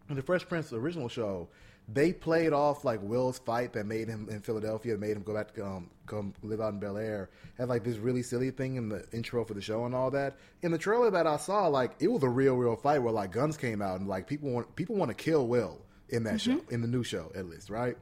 In 0.09 0.15
the 0.15 0.21
Fresh 0.21 0.47
Prince 0.47 0.73
original 0.73 1.07
show, 1.07 1.47
they 1.87 2.13
played 2.13 2.53
off 2.53 2.85
like 2.85 2.99
Will's 3.01 3.39
fight 3.39 3.73
that 3.73 3.85
made 3.85 4.07
him 4.07 4.27
in 4.29 4.41
Philadelphia, 4.41 4.97
made 4.97 5.17
him 5.17 5.23
go 5.23 5.33
back 5.33 5.53
to 5.55 5.65
um, 5.65 5.89
come 6.05 6.33
live 6.41 6.61
out 6.61 6.73
in 6.73 6.79
Bel 6.79 6.97
Air, 6.97 7.29
had 7.57 7.69
like 7.69 7.83
this 7.83 7.97
really 7.97 8.23
silly 8.23 8.51
thing 8.51 8.75
in 8.75 8.89
the 8.89 9.05
intro 9.11 9.43
for 9.43 9.53
the 9.53 9.61
show 9.61 9.85
and 9.85 9.93
all 9.93 10.11
that. 10.11 10.37
In 10.61 10.71
the 10.71 10.77
trailer 10.77 11.11
that 11.11 11.27
I 11.27 11.37
saw, 11.37 11.67
like 11.67 11.91
it 11.99 12.07
was 12.07 12.23
a 12.23 12.29
real, 12.29 12.55
real 12.55 12.75
fight 12.75 12.99
where 12.99 13.13
like 13.13 13.31
guns 13.31 13.57
came 13.57 13.81
out 13.81 13.99
and 13.99 14.07
like 14.07 14.27
people 14.27 14.49
want 14.49 14.75
people 14.75 14.95
want 14.95 15.09
to 15.09 15.15
kill 15.15 15.47
Will 15.47 15.81
in 16.09 16.23
that 16.23 16.41
show, 16.41 16.61
in 16.69 16.81
the 16.81 16.87
new 16.87 17.03
show 17.03 17.31
at 17.35 17.47
least, 17.47 17.69
right? 17.69 17.97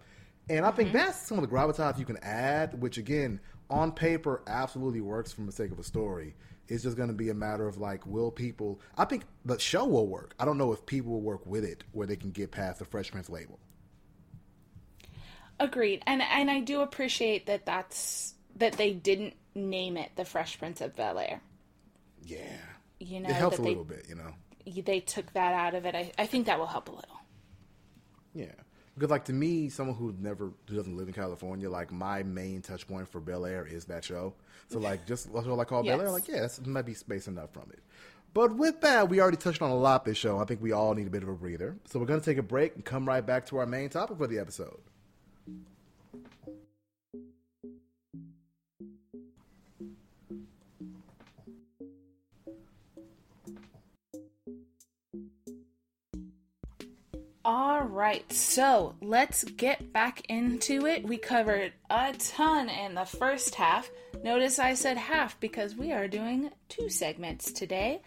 And 0.50 0.66
I 0.66 0.72
think 0.72 0.94
that's 0.94 1.28
some 1.28 1.38
of 1.38 1.48
the 1.48 1.56
gravitas 1.56 2.00
you 2.00 2.06
can 2.06 2.18
add, 2.18 2.80
which 2.82 2.98
again, 2.98 3.40
on 3.70 3.92
paper, 3.92 4.42
absolutely 4.48 5.02
works 5.02 5.32
from 5.32 5.46
the 5.46 5.52
sake 5.52 5.72
of 5.72 5.78
a 5.78 5.84
story. 5.84 6.36
It's 6.68 6.84
just 6.84 6.98
going 6.98 7.10
to 7.10 7.16
be 7.16 7.30
a 7.30 7.34
matter 7.34 7.68
of 7.68 7.78
like, 7.78 8.06
will 8.06 8.32
people? 8.32 8.80
I 8.98 9.06
think 9.06 9.24
the 9.46 9.60
show 9.60 9.86
will 9.86 10.08
work. 10.08 10.36
I 10.40 10.46
don't 10.46 10.58
know 10.58 10.72
if 10.72 10.86
people 10.86 11.12
will 11.14 11.22
work 11.22 11.46
with 11.46 11.64
it 11.64 11.84
where 11.92 12.08
they 12.08 12.16
can 12.16 12.32
get 12.32 12.52
past 12.52 12.80
the 12.80 12.86
Fresh 12.86 13.12
Prince 13.12 13.30
label. 13.30 13.60
Agreed. 15.60 16.02
And 16.08 16.22
and 16.22 16.50
I 16.50 16.60
do 16.62 16.82
appreciate 16.82 17.46
that 17.48 17.66
that's 17.66 18.34
that 18.56 18.74
they 18.74 18.94
didn't 18.94 19.36
name 19.56 19.98
it 19.98 20.12
the 20.16 20.26
Fresh 20.26 20.60
Prince 20.60 20.82
of 20.82 20.96
Bel 20.96 21.20
Air. 21.20 21.42
Yeah, 22.26 22.38
You 23.00 23.20
know, 23.22 23.30
it 23.30 23.36
helps 23.36 23.58
a 23.58 23.62
they 23.62 23.70
little 23.70 23.84
bit, 23.84 24.06
you 24.08 24.16
know. 24.16 24.34
they 24.84 25.00
took 25.00 25.32
that 25.34 25.54
out 25.54 25.74
of 25.74 25.86
it. 25.86 25.96
I, 25.96 26.12
I 26.18 26.26
think 26.28 26.46
that 26.46 26.60
will 26.60 26.68
help 26.68 26.90
a 26.90 26.92
little. 26.92 27.20
Yeah, 28.34 28.52
because 28.96 29.10
like 29.10 29.26
to 29.26 29.34
me, 29.34 29.70
someone 29.70 29.96
who 29.96 30.14
never 30.20 30.52
who 30.70 30.76
doesn't 30.76 30.96
live 30.96 31.08
in 31.08 31.14
California, 31.14 31.70
like 31.70 31.92
my 31.92 32.22
main 32.24 32.62
touch 32.62 32.88
point 32.88 33.08
for 33.10 33.20
Bel 33.20 33.46
Air 33.46 33.66
is 33.66 33.86
that 33.86 34.04
show. 34.04 34.34
So 34.70 34.80
like, 34.90 35.06
just 35.08 35.28
a 35.28 35.38
I 35.38 35.64
call 35.66 35.84
Bel 35.84 36.00
Air, 36.00 36.06
Yes. 36.08 36.14
like 36.14 36.28
yeah, 36.28 36.42
that 36.42 36.68
might 36.68 36.86
be 36.86 36.94
space 36.94 37.28
enough 37.28 37.52
from 37.52 37.70
it. 37.74 37.80
But 38.34 38.56
with 38.56 38.82
that, 38.82 39.10
we 39.10 39.20
already 39.20 39.38
touched 39.38 39.62
on 39.64 39.72
a 39.72 39.76
lot 39.76 40.06
this 40.06 40.18
show. 40.18 40.38
I 40.38 40.46
think 40.46 40.62
we 40.62 40.72
all 40.72 40.94
need 40.94 41.08
a 41.08 41.10
bit 41.10 41.24
of 41.24 41.30
a 41.30 41.34
breather. 41.34 41.76
So 41.86 42.00
we're 42.00 42.06
gonna 42.06 42.22
take 42.22 42.38
a 42.38 42.44
break 42.44 42.76
and 42.76 42.86
come 42.86 43.08
right 43.08 43.26
back 43.26 43.48
to 43.48 43.58
our 43.58 43.66
main 43.66 43.90
topic 43.90 44.18
for 44.18 44.28
the 44.28 44.38
episode. 44.38 44.80
All 57.52 57.82
right, 57.82 58.32
so 58.32 58.94
let's 59.02 59.44
get 59.44 59.92
back 59.92 60.22
into 60.30 60.86
it. 60.86 61.04
We 61.04 61.18
covered 61.18 61.74
a 61.90 62.14
ton 62.14 62.70
in 62.70 62.94
the 62.94 63.06
first 63.06 63.56
half. 63.56 63.90
Notice 64.24 64.60
I 64.60 64.76
said 64.76 64.98
half 64.98 65.40
because 65.40 65.76
we 65.76 65.92
are 65.92 66.08
doing 66.08 66.52
two 66.68 66.90
segments 66.90 67.52
today, 67.52 68.04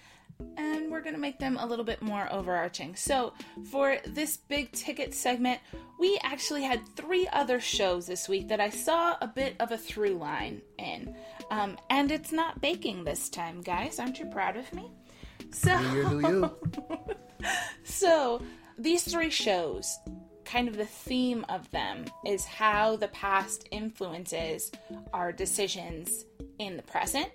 and 0.57 0.93
we're 0.93 1.01
going 1.01 1.17
to 1.17 1.21
make 1.21 1.41
them 1.41 1.57
a 1.57 1.67
little 1.67 1.85
bit 1.85 2.03
more 2.03 2.33
overarching. 2.33 2.95
So, 2.95 3.33
for 3.69 3.97
this 4.07 4.37
big 4.37 4.71
ticket 4.71 5.13
segment, 5.13 5.59
we 5.99 6.21
actually 6.23 6.63
had 6.63 6.87
three 6.95 7.27
other 7.33 7.59
shows 7.59 8.07
this 8.07 8.29
week 8.29 8.47
that 8.47 8.61
I 8.61 8.71
saw 8.71 9.17
a 9.21 9.27
bit 9.27 9.57
of 9.59 9.73
a 9.73 9.77
through 9.77 10.19
line 10.19 10.63
in. 10.79 11.17
Um, 11.51 11.79
and 11.91 12.13
it's 12.13 12.31
not 12.31 12.61
baking 12.61 13.03
this 13.03 13.29
time, 13.29 13.61
guys. 13.61 13.99
Aren't 13.99 14.21
you 14.21 14.27
proud 14.27 14.57
of 14.57 14.73
me? 14.73 14.93
So, 15.51 15.77
New 15.77 15.93
year, 15.93 16.09
new 16.09 16.29
you. 16.29 17.17
so, 17.83 18.41
these 18.79 19.05
three 19.05 19.31
shows, 19.31 19.99
kind 20.45 20.69
of 20.69 20.77
the 20.77 20.87
theme 20.87 21.45
of 21.49 21.71
them 21.71 22.05
is 22.27 22.45
how 22.45 22.97
the 22.97 23.09
past 23.09 23.69
influences 23.71 24.71
our 25.13 25.33
decisions 25.33 26.25
in 26.59 26.77
the 26.77 26.83
present. 26.83 27.31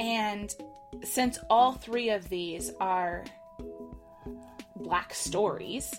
And 0.00 0.54
since 1.02 1.38
all 1.50 1.72
three 1.72 2.10
of 2.10 2.28
these 2.28 2.70
are 2.80 3.24
black 4.76 5.14
stories, 5.14 5.94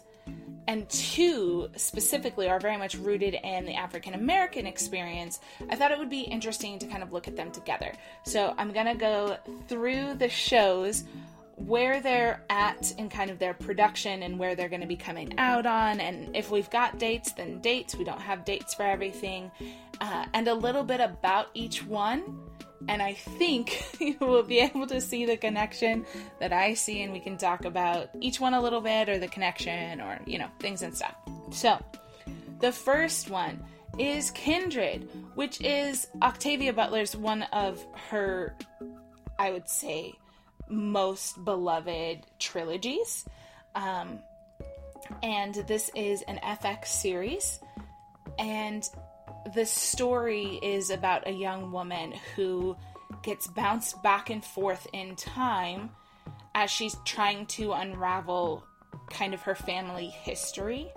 and 0.69 0.87
two 0.87 1.67
specifically 1.75 2.47
are 2.47 2.59
very 2.59 2.77
much 2.77 2.93
rooted 2.93 3.33
in 3.33 3.65
the 3.65 3.73
African 3.73 4.13
American 4.13 4.67
experience, 4.67 5.39
I 5.67 5.75
thought 5.75 5.91
it 5.91 5.97
would 5.97 6.11
be 6.11 6.21
interesting 6.21 6.77
to 6.77 6.85
kind 6.85 7.01
of 7.01 7.11
look 7.11 7.27
at 7.27 7.35
them 7.35 7.51
together. 7.51 7.91
So 8.23 8.53
I'm 8.55 8.71
gonna 8.71 8.93
go 8.93 9.37
through 9.67 10.13
the 10.13 10.29
shows 10.29 11.05
where 11.59 12.01
they're 12.01 12.41
at 12.49 12.93
in 12.97 13.09
kind 13.09 13.29
of 13.29 13.37
their 13.37 13.53
production 13.53 14.23
and 14.23 14.39
where 14.39 14.55
they're 14.55 14.69
going 14.69 14.81
to 14.81 14.87
be 14.87 14.95
coming 14.95 15.37
out 15.37 15.65
on. 15.65 15.99
And 15.99 16.35
if 16.35 16.49
we've 16.49 16.69
got 16.69 16.97
dates, 16.97 17.33
then 17.33 17.59
dates. 17.59 17.95
We 17.95 18.03
don't 18.03 18.21
have 18.21 18.45
dates 18.45 18.73
for 18.73 18.83
everything. 18.83 19.51
Uh, 19.99 20.25
and 20.33 20.47
a 20.47 20.53
little 20.53 20.83
bit 20.83 21.01
about 21.01 21.47
each 21.53 21.85
one. 21.85 22.39
And 22.87 23.01
I 23.01 23.13
think 23.13 23.83
you 23.99 24.15
will 24.19 24.43
be 24.43 24.59
able 24.59 24.87
to 24.87 25.01
see 25.01 25.25
the 25.25 25.35
connection 25.35 26.05
that 26.39 26.53
I 26.53 26.73
see, 26.73 27.01
and 27.01 27.11
we 27.11 27.19
can 27.19 27.37
talk 27.37 27.65
about 27.65 28.09
each 28.21 28.39
one 28.39 28.53
a 28.53 28.61
little 28.61 28.81
bit 28.81 29.09
or 29.09 29.19
the 29.19 29.27
connection 29.27 29.99
or, 29.99 30.19
you 30.25 30.39
know, 30.39 30.47
things 30.59 30.81
and 30.81 30.95
stuff. 30.95 31.15
So, 31.51 31.77
the 32.59 32.71
first 32.71 33.29
one 33.29 33.63
is 33.97 34.31
Kindred, 34.31 35.09
which 35.35 35.59
is 35.61 36.07
Octavia 36.21 36.71
Butler's 36.71 37.15
one 37.15 37.43
of 37.51 37.85
her, 38.09 38.55
I 39.37 39.51
would 39.51 39.67
say, 39.67 40.13
most 40.69 41.43
beloved 41.43 42.25
trilogies. 42.39 43.25
Um, 43.75 44.19
and 45.23 45.55
this 45.67 45.89
is 45.95 46.21
an 46.23 46.39
FX 46.43 46.87
series. 46.87 47.59
And 48.37 48.87
the 49.53 49.65
story 49.65 50.59
is 50.61 50.89
about 50.89 51.27
a 51.27 51.31
young 51.31 51.71
woman 51.71 52.13
who 52.35 52.75
gets 53.23 53.47
bounced 53.47 54.01
back 54.03 54.29
and 54.29 54.43
forth 54.43 54.87
in 54.93 55.15
time 55.15 55.89
as 56.55 56.69
she's 56.69 56.95
trying 57.05 57.45
to 57.47 57.71
unravel 57.73 58.63
kind 59.09 59.33
of 59.33 59.41
her 59.41 59.55
family 59.55 60.07
history 60.07 60.91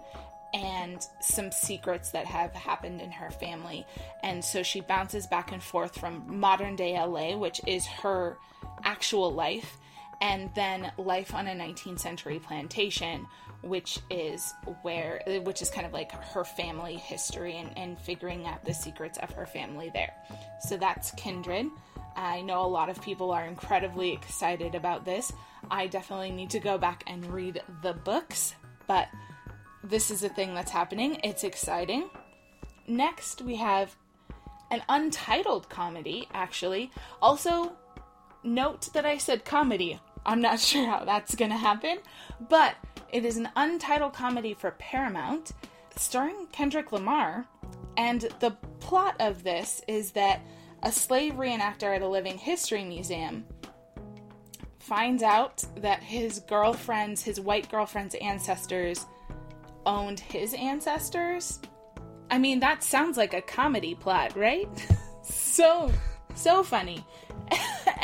and 0.54 1.06
some 1.20 1.50
secrets 1.50 2.10
that 2.10 2.26
have 2.26 2.52
happened 2.52 3.00
in 3.00 3.10
her 3.10 3.30
family. 3.30 3.86
And 4.22 4.44
so 4.44 4.62
she 4.62 4.80
bounces 4.82 5.26
back 5.26 5.50
and 5.52 5.62
forth 5.62 5.98
from 5.98 6.38
modern 6.38 6.76
day 6.76 6.98
LA, 6.98 7.36
which 7.36 7.60
is 7.66 7.86
her 7.86 8.36
actual 8.84 9.32
life, 9.32 9.78
and 10.20 10.50
then 10.54 10.92
life 10.98 11.34
on 11.34 11.48
a 11.48 11.54
19th 11.54 11.98
century 11.98 12.38
plantation, 12.38 13.26
which 13.62 13.98
is 14.10 14.54
where, 14.82 15.20
which 15.44 15.62
is 15.62 15.70
kind 15.70 15.86
of 15.86 15.92
like 15.92 16.12
her 16.12 16.44
family 16.44 16.94
history 16.94 17.56
and, 17.56 17.76
and 17.76 17.98
figuring 17.98 18.46
out 18.46 18.64
the 18.64 18.74
secrets 18.74 19.18
of 19.18 19.30
her 19.32 19.46
family 19.46 19.90
there. 19.92 20.12
So 20.60 20.76
that's 20.76 21.10
Kindred. 21.12 21.66
I 22.16 22.42
know 22.42 22.64
a 22.64 22.66
lot 22.66 22.88
of 22.88 23.00
people 23.02 23.30
are 23.30 23.44
incredibly 23.44 24.12
excited 24.12 24.74
about 24.74 25.04
this. 25.04 25.32
I 25.70 25.86
definitely 25.86 26.30
need 26.30 26.50
to 26.50 26.60
go 26.60 26.78
back 26.78 27.04
and 27.06 27.24
read 27.26 27.62
the 27.82 27.94
books, 27.94 28.54
but 28.86 29.08
this 29.82 30.10
is 30.10 30.22
a 30.22 30.28
thing 30.28 30.54
that's 30.54 30.70
happening. 30.70 31.18
It's 31.24 31.44
exciting. 31.44 32.10
Next, 32.86 33.42
we 33.42 33.56
have 33.56 33.96
an 34.70 34.82
untitled 34.88 35.68
comedy, 35.68 36.28
actually. 36.32 36.90
Also, 37.20 37.72
note 38.42 38.92
that 38.92 39.06
I 39.06 39.18
said 39.18 39.44
comedy. 39.44 40.00
I'm 40.24 40.40
not 40.40 40.60
sure 40.60 40.86
how 40.86 41.04
that's 41.04 41.34
going 41.34 41.50
to 41.50 41.56
happen, 41.56 41.98
but 42.48 42.76
it 43.10 43.24
is 43.24 43.36
an 43.36 43.48
untitled 43.56 44.14
comedy 44.14 44.54
for 44.54 44.72
Paramount 44.72 45.52
starring 45.96 46.46
Kendrick 46.52 46.92
Lamar. 46.92 47.46
And 47.96 48.22
the 48.40 48.52
plot 48.80 49.16
of 49.20 49.44
this 49.44 49.82
is 49.86 50.12
that 50.12 50.40
a 50.82 50.90
slave 50.90 51.34
reenactor 51.34 51.94
at 51.94 52.02
a 52.02 52.08
living 52.08 52.38
history 52.38 52.84
museum 52.84 53.44
finds 54.78 55.22
out 55.22 55.64
that 55.76 56.02
his 56.02 56.40
girlfriend's, 56.40 57.22
his 57.22 57.38
white 57.40 57.70
girlfriend's 57.70 58.14
ancestors 58.16 59.06
owned 59.86 60.20
his 60.20 60.54
ancestors. 60.54 61.60
I 62.30 62.38
mean, 62.38 62.60
that 62.60 62.82
sounds 62.82 63.16
like 63.16 63.34
a 63.34 63.42
comedy 63.42 63.94
plot, 63.94 64.36
right? 64.36 64.68
so, 65.22 65.92
so 66.34 66.62
funny. 66.62 67.04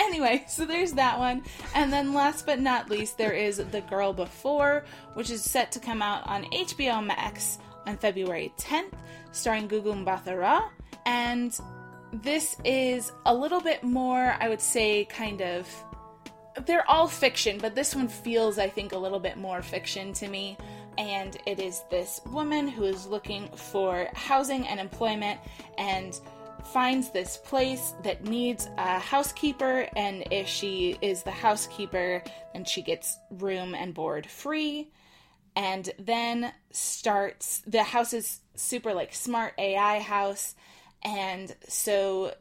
Anyway, 0.09 0.45
so 0.49 0.65
there's 0.65 0.93
that 0.95 1.19
one. 1.19 1.43
And 1.75 1.93
then 1.93 2.15
last 2.15 2.47
but 2.47 2.61
not 2.61 2.91
least, 2.91 3.19
there 3.19 3.33
is 3.33 3.59
The 3.59 3.83
Girl 3.83 4.13
Before, 4.13 4.85
which 5.15 5.31
is 5.31 5.45
set 5.45 5.71
to 5.73 5.81
come 5.81 6.03
out 6.03 6.27
on 6.27 6.45
HBO 6.45 7.05
Max 7.05 7.59
on 7.87 7.97
February 7.99 8.53
10th, 8.59 8.93
starring 9.33 9.69
Gugu 9.69 10.05
Mbatha-Raw. 10.05 10.69
And 11.07 11.57
this 12.13 12.57
is 12.65 13.13
a 13.27 13.35
little 13.35 13.61
bit 13.61 13.83
more, 13.83 14.35
I 14.41 14.49
would 14.49 14.61
say, 14.61 15.05
kind 15.05 15.43
of. 15.43 15.69
They're 16.67 16.91
all 16.91 17.07
fiction, 17.07 17.59
but 17.59 17.75
this 17.75 17.95
one 17.95 18.09
feels, 18.09 18.59
I 18.59 18.69
think, 18.69 18.93
a 18.93 18.99
little 18.99 19.21
bit 19.21 19.37
more 19.37 19.63
fiction 19.63 20.13
to 20.15 20.27
me. 20.27 20.57
And 20.97 21.37
it 21.47 21.61
is 21.61 21.83
this 21.91 22.21
woman 22.27 22.67
who 22.67 22.83
is 22.85 23.07
looking 23.07 23.49
for 23.51 24.09
housing 24.15 24.67
and 24.67 24.81
employment 24.81 25.39
and 25.77 26.19
finds 26.73 27.11
this 27.11 27.37
place 27.37 27.95
that 28.03 28.25
needs 28.25 28.69
a 28.77 28.99
housekeeper. 28.99 29.89
And 29.97 30.25
if 30.31 30.47
she 30.47 30.97
is 31.01 31.23
the 31.23 31.31
housekeeper, 31.31 32.23
then 32.53 32.65
she 32.65 32.83
gets 32.83 33.19
room 33.31 33.75
and 33.75 33.95
board 33.95 34.27
free. 34.27 34.91
And 35.57 35.91
then 35.99 36.53
starts 36.71 37.63
the 37.67 37.83
house 37.83 38.13
is 38.13 38.41
super 38.55 38.95
like 38.95 39.15
smart 39.15 39.55
AI 39.59 39.99
house 39.99 40.55
and 41.03 41.55
so 41.69 42.35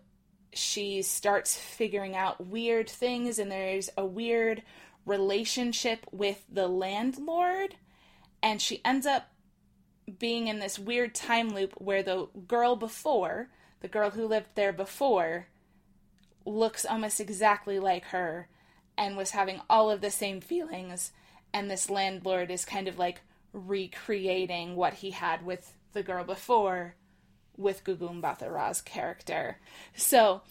she 0.53 1.01
starts 1.01 1.55
figuring 1.55 2.15
out 2.15 2.47
weird 2.47 2.89
things, 2.89 3.39
and 3.39 3.51
there's 3.51 3.89
a 3.97 4.05
weird 4.05 4.63
relationship 5.05 6.05
with 6.11 6.43
the 6.51 6.67
landlord. 6.67 7.75
And 8.41 8.61
she 8.61 8.81
ends 8.83 9.05
up 9.05 9.29
being 10.19 10.47
in 10.47 10.59
this 10.59 10.79
weird 10.79 11.13
time 11.13 11.49
loop 11.49 11.73
where 11.77 12.01
the 12.01 12.27
girl 12.47 12.75
before, 12.75 13.49
the 13.81 13.87
girl 13.87 14.11
who 14.11 14.27
lived 14.27 14.47
there 14.55 14.73
before, 14.73 15.47
looks 16.45 16.85
almost 16.85 17.19
exactly 17.19 17.79
like 17.79 18.05
her 18.05 18.47
and 18.97 19.17
was 19.17 19.31
having 19.31 19.61
all 19.69 19.91
of 19.91 20.01
the 20.01 20.11
same 20.11 20.41
feelings. 20.41 21.11
And 21.53 21.69
this 21.69 21.89
landlord 21.89 22.51
is 22.51 22.65
kind 22.65 22.87
of 22.87 22.97
like 22.97 23.21
recreating 23.53 24.75
what 24.75 24.95
he 24.95 25.11
had 25.11 25.45
with 25.45 25.73
the 25.93 26.03
girl 26.03 26.23
before 26.23 26.95
with 27.57 27.83
Gugu 27.83 28.21
Mbatha-Raw's 28.21 28.81
character. 28.81 29.57
So 29.95 30.41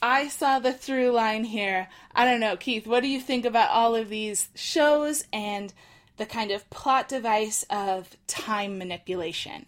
I 0.00 0.28
saw 0.28 0.58
the 0.58 0.72
through 0.72 1.10
line 1.10 1.44
here. 1.44 1.88
I 2.14 2.24
don't 2.24 2.40
know, 2.40 2.56
Keith, 2.56 2.86
what 2.86 3.02
do 3.02 3.08
you 3.08 3.20
think 3.20 3.44
about 3.44 3.70
all 3.70 3.94
of 3.94 4.08
these 4.08 4.48
shows 4.54 5.24
and 5.32 5.72
the 6.16 6.26
kind 6.26 6.50
of 6.50 6.68
plot 6.70 7.08
device 7.08 7.64
of 7.70 8.16
time 8.26 8.78
manipulation? 8.78 9.66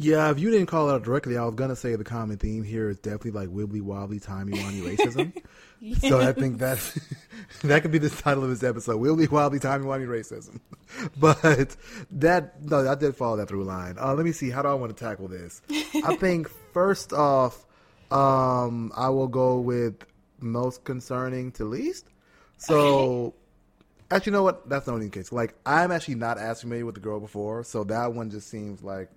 Yeah, 0.00 0.30
if 0.30 0.38
you 0.38 0.50
didn't 0.50 0.66
call 0.66 0.88
it 0.88 0.94
out 0.94 1.02
directly, 1.02 1.36
I 1.36 1.44
was 1.44 1.56
gonna 1.56 1.74
say 1.74 1.96
the 1.96 2.04
common 2.04 2.36
theme 2.36 2.62
here 2.62 2.88
is 2.88 2.98
definitely 2.98 3.32
like 3.32 3.48
wibbly 3.48 3.82
wobbly 3.82 4.20
timey 4.20 4.52
wimey 4.52 4.82
racism. 4.82 5.32
So 6.00 6.20
I 6.20 6.32
think 6.32 6.58
that 6.58 6.78
that 7.62 7.82
could 7.82 7.92
be 7.92 7.98
the 7.98 8.10
title 8.10 8.42
of 8.42 8.50
this 8.50 8.64
episode: 8.64 9.00
wibbly 9.00 9.30
wobbly 9.30 9.60
timey 9.60 9.84
wimey 9.84 10.08
racism. 10.08 10.58
But 11.16 11.76
that 12.10 12.64
no, 12.64 12.90
I 12.90 12.96
did 12.96 13.14
follow 13.14 13.36
that 13.36 13.48
through 13.48 13.62
line. 13.62 13.96
Uh, 13.96 14.12
let 14.14 14.24
me 14.24 14.32
see. 14.32 14.50
How 14.50 14.62
do 14.62 14.68
I 14.68 14.74
want 14.74 14.96
to 14.96 15.04
tackle 15.04 15.28
this? 15.28 15.62
I 16.04 16.16
think 16.16 16.48
first 16.72 17.12
off, 17.12 17.64
um, 18.10 18.90
I 18.96 19.10
will 19.10 19.28
go 19.28 19.60
with 19.60 20.04
most 20.40 20.82
concerning 20.82 21.52
to 21.52 21.64
least. 21.64 22.08
So. 22.56 23.34
Actually, 24.10 24.30
you 24.30 24.36
know 24.38 24.42
what? 24.42 24.68
That's 24.68 24.86
not 24.86 24.96
even 24.96 25.10
the 25.10 25.16
case. 25.16 25.32
Like, 25.32 25.54
I'm 25.66 25.92
actually 25.92 26.14
not 26.14 26.38
as 26.38 26.62
familiar 26.62 26.86
with 26.86 26.94
the 26.94 27.00
girl 27.02 27.20
before, 27.20 27.62
so 27.62 27.84
that 27.84 28.14
one 28.14 28.30
just 28.30 28.48
seems 28.48 28.82
like 28.82 29.10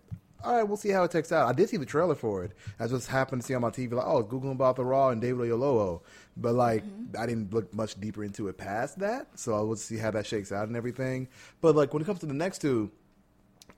all 0.43 0.55
right, 0.55 0.63
we'll 0.63 0.77
see 0.77 0.89
how 0.89 1.03
it 1.03 1.11
takes 1.11 1.31
out. 1.31 1.47
I 1.47 1.53
did 1.53 1.69
see 1.69 1.77
the 1.77 1.85
trailer 1.85 2.15
for 2.15 2.43
it. 2.43 2.51
I 2.79 2.87
just 2.87 3.07
happened 3.07 3.41
to 3.41 3.47
see 3.47 3.53
on 3.53 3.61
my 3.61 3.69
TV, 3.69 3.93
like, 3.93 4.05
oh, 4.05 4.19
it's 4.19 4.29
Mbatha-Raw 4.31 5.09
and 5.09 5.21
David 5.21 5.49
Oyelowo. 5.49 6.01
But, 6.37 6.55
like, 6.55 6.83
mm-hmm. 6.83 7.21
I 7.21 7.25
didn't 7.25 7.53
look 7.53 7.73
much 7.73 7.99
deeper 7.99 8.23
into 8.23 8.47
it 8.47 8.57
past 8.57 8.99
that. 8.99 9.27
So 9.39 9.55
I 9.55 9.61
will 9.61 9.75
see 9.75 9.97
how 9.97 10.11
that 10.11 10.25
shakes 10.25 10.51
out 10.51 10.67
and 10.67 10.75
everything. 10.75 11.27
But, 11.61 11.75
like, 11.75 11.93
when 11.93 12.01
it 12.01 12.05
comes 12.05 12.19
to 12.19 12.25
the 12.25 12.33
next 12.33 12.59
two, 12.59 12.91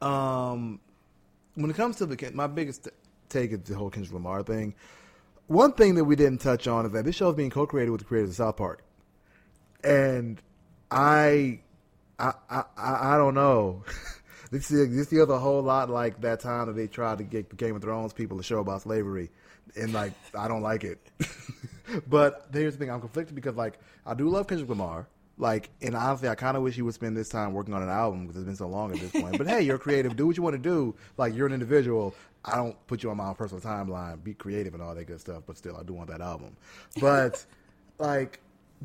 um, 0.02 0.80
when 1.56 1.70
it 1.70 1.76
comes 1.76 1.98
to 1.98 2.06
the, 2.06 2.32
my 2.34 2.48
biggest 2.48 2.90
take 3.30 3.52
is 3.52 3.60
the 3.62 3.76
whole 3.76 3.90
Kendrick 3.90 4.14
Lamar 4.14 4.44
thing. 4.44 4.76
One 5.48 5.74
thing 5.74 5.96
that 5.96 6.06
we 6.06 6.16
didn't 6.16 6.40
touch 6.40 6.68
on 6.68 6.86
is 6.86 6.92
that 6.94 7.06
this 7.06 7.16
show 7.16 7.30
is 7.30 7.36
being 7.36 7.50
co 7.50 7.66
created 7.66 7.92
with 7.92 8.02
the 8.02 8.06
creators 8.06 8.30
of 8.32 8.36
South 8.36 8.58
Park. 8.58 8.84
And 9.84 10.42
I, 10.90 11.60
I, 12.18 12.34
I, 12.50 12.64
I 12.78 13.18
don't 13.18 13.34
know. 13.34 13.84
This 14.54 14.68
this 14.68 15.10
feels 15.10 15.30
a 15.30 15.40
whole 15.40 15.64
lot 15.64 15.90
like 15.90 16.22
that 16.22 16.40
time 16.40 16.68
that 16.68 16.74
they 16.74 16.86
tried 16.86 17.18
to 17.18 17.24
get 17.24 17.58
Game 17.58 17.76
of 17.76 17.82
Thrones 17.82 18.14
people 18.14 18.38
to 18.38 18.44
show 18.44 18.60
about 18.60 18.84
slavery, 18.84 19.32
and 19.76 19.92
like 19.94 20.14
I 20.38 20.48
don't 20.48 20.62
like 20.62 20.84
it. 20.84 21.00
but 22.08 22.46
here's 22.54 22.74
the 22.74 22.80
thing: 22.80 22.92
I'm 22.92 23.00
conflicted 23.00 23.34
because 23.34 23.56
like 23.56 23.80
I 24.06 24.14
do 24.14 24.30
love 24.30 24.46
Kendrick 24.46 24.70
Lamar. 24.70 25.08
Like, 25.40 25.72
and 25.82 25.96
honestly, 25.96 26.30
I 26.30 26.36
kind 26.36 26.56
of 26.56 26.62
wish 26.62 26.76
he 26.76 26.84
would 26.84 26.94
spend 26.94 27.18
this 27.18 27.30
time 27.30 27.54
working 27.54 27.74
on 27.74 27.82
an 27.82 27.90
album 27.90 28.28
because 28.28 28.38
it's 28.38 28.46
been 28.46 28.56
so 28.56 28.68
long 28.68 28.94
at 28.94 29.00
this 29.00 29.12
point. 29.12 29.36
but 29.40 29.48
hey, 29.48 29.64
you're 29.64 29.80
creative. 29.80 30.16
Do 30.16 30.28
what 30.28 30.38
you 30.38 30.44
want 30.44 30.54
to 30.54 30.62
do. 30.62 30.94
Like, 31.18 31.34
you're 31.34 31.48
an 31.48 31.54
individual. 31.54 32.14
I 32.46 32.56
don't 32.56 32.76
put 32.86 33.02
you 33.02 33.10
on 33.10 33.18
my 33.18 33.30
own 33.30 33.34
personal 33.34 33.60
timeline. 33.60 34.24
Be 34.24 34.36
creative 34.36 34.76
and 34.76 34.84
all 34.84 34.94
that 34.94 35.06
good 35.06 35.20
stuff. 35.20 35.42
But 35.48 35.58
still, 35.58 35.76
I 35.76 35.82
do 35.82 35.94
want 35.94 36.12
that 36.12 36.22
album. 36.22 36.56
But 37.02 37.44
like, 37.98 38.40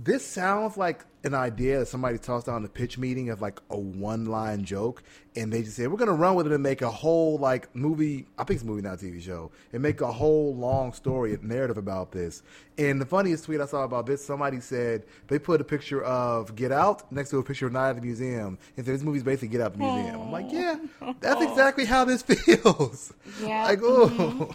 this 0.04 0.24
sounds 0.24 0.76
like 0.76 1.04
an 1.24 1.34
idea 1.34 1.80
that 1.80 1.86
somebody 1.86 2.16
tossed 2.18 2.48
out 2.48 2.56
in 2.56 2.64
a 2.64 2.68
pitch 2.68 2.98
meeting 2.98 3.30
of 3.30 3.40
like 3.42 3.60
a 3.70 3.76
one 3.76 4.26
line 4.26 4.64
joke, 4.64 5.02
and 5.34 5.52
they 5.52 5.62
just 5.62 5.76
said 5.76 5.90
we're 5.90 5.98
gonna 5.98 6.12
run 6.12 6.36
with 6.36 6.46
it 6.46 6.52
and 6.52 6.62
make 6.62 6.82
a 6.82 6.90
whole 6.90 7.36
like 7.38 7.74
movie. 7.74 8.26
I 8.38 8.44
think 8.44 8.58
it's 8.58 8.62
a 8.62 8.66
movie, 8.66 8.82
not 8.82 9.02
a 9.02 9.04
TV 9.04 9.20
show, 9.20 9.50
and 9.72 9.82
make 9.82 10.00
a 10.00 10.12
whole 10.12 10.54
long 10.54 10.92
story 10.92 11.36
narrative 11.42 11.78
about 11.78 12.12
this. 12.12 12.42
And 12.78 13.00
the 13.00 13.06
funniest 13.06 13.46
tweet 13.46 13.60
I 13.60 13.66
saw 13.66 13.82
about 13.82 14.06
this, 14.06 14.24
somebody 14.24 14.60
said 14.60 15.04
they 15.26 15.40
put 15.40 15.60
a 15.60 15.64
picture 15.64 16.02
of 16.04 16.54
Get 16.54 16.70
Out 16.70 17.10
next 17.10 17.30
to 17.30 17.38
a 17.38 17.42
picture 17.42 17.66
of 17.66 17.72
Night 17.72 17.90
at 17.90 17.96
the 17.96 18.02
Museum, 18.02 18.56
and 18.76 18.86
said 18.86 18.94
this 18.94 19.02
movie's 19.02 19.24
basically 19.24 19.48
Get 19.48 19.60
Out 19.60 19.72
the 19.72 19.78
Museum. 19.78 20.20
I'm 20.20 20.30
like, 20.30 20.46
yeah, 20.52 20.78
that's 21.18 21.42
exactly 21.42 21.84
how 21.86 22.04
this 22.04 22.22
feels. 22.22 23.12
Yeah. 23.42 23.64
Like, 23.64 23.80
oh. 23.82 24.08
Mm-hmm. 24.08 24.52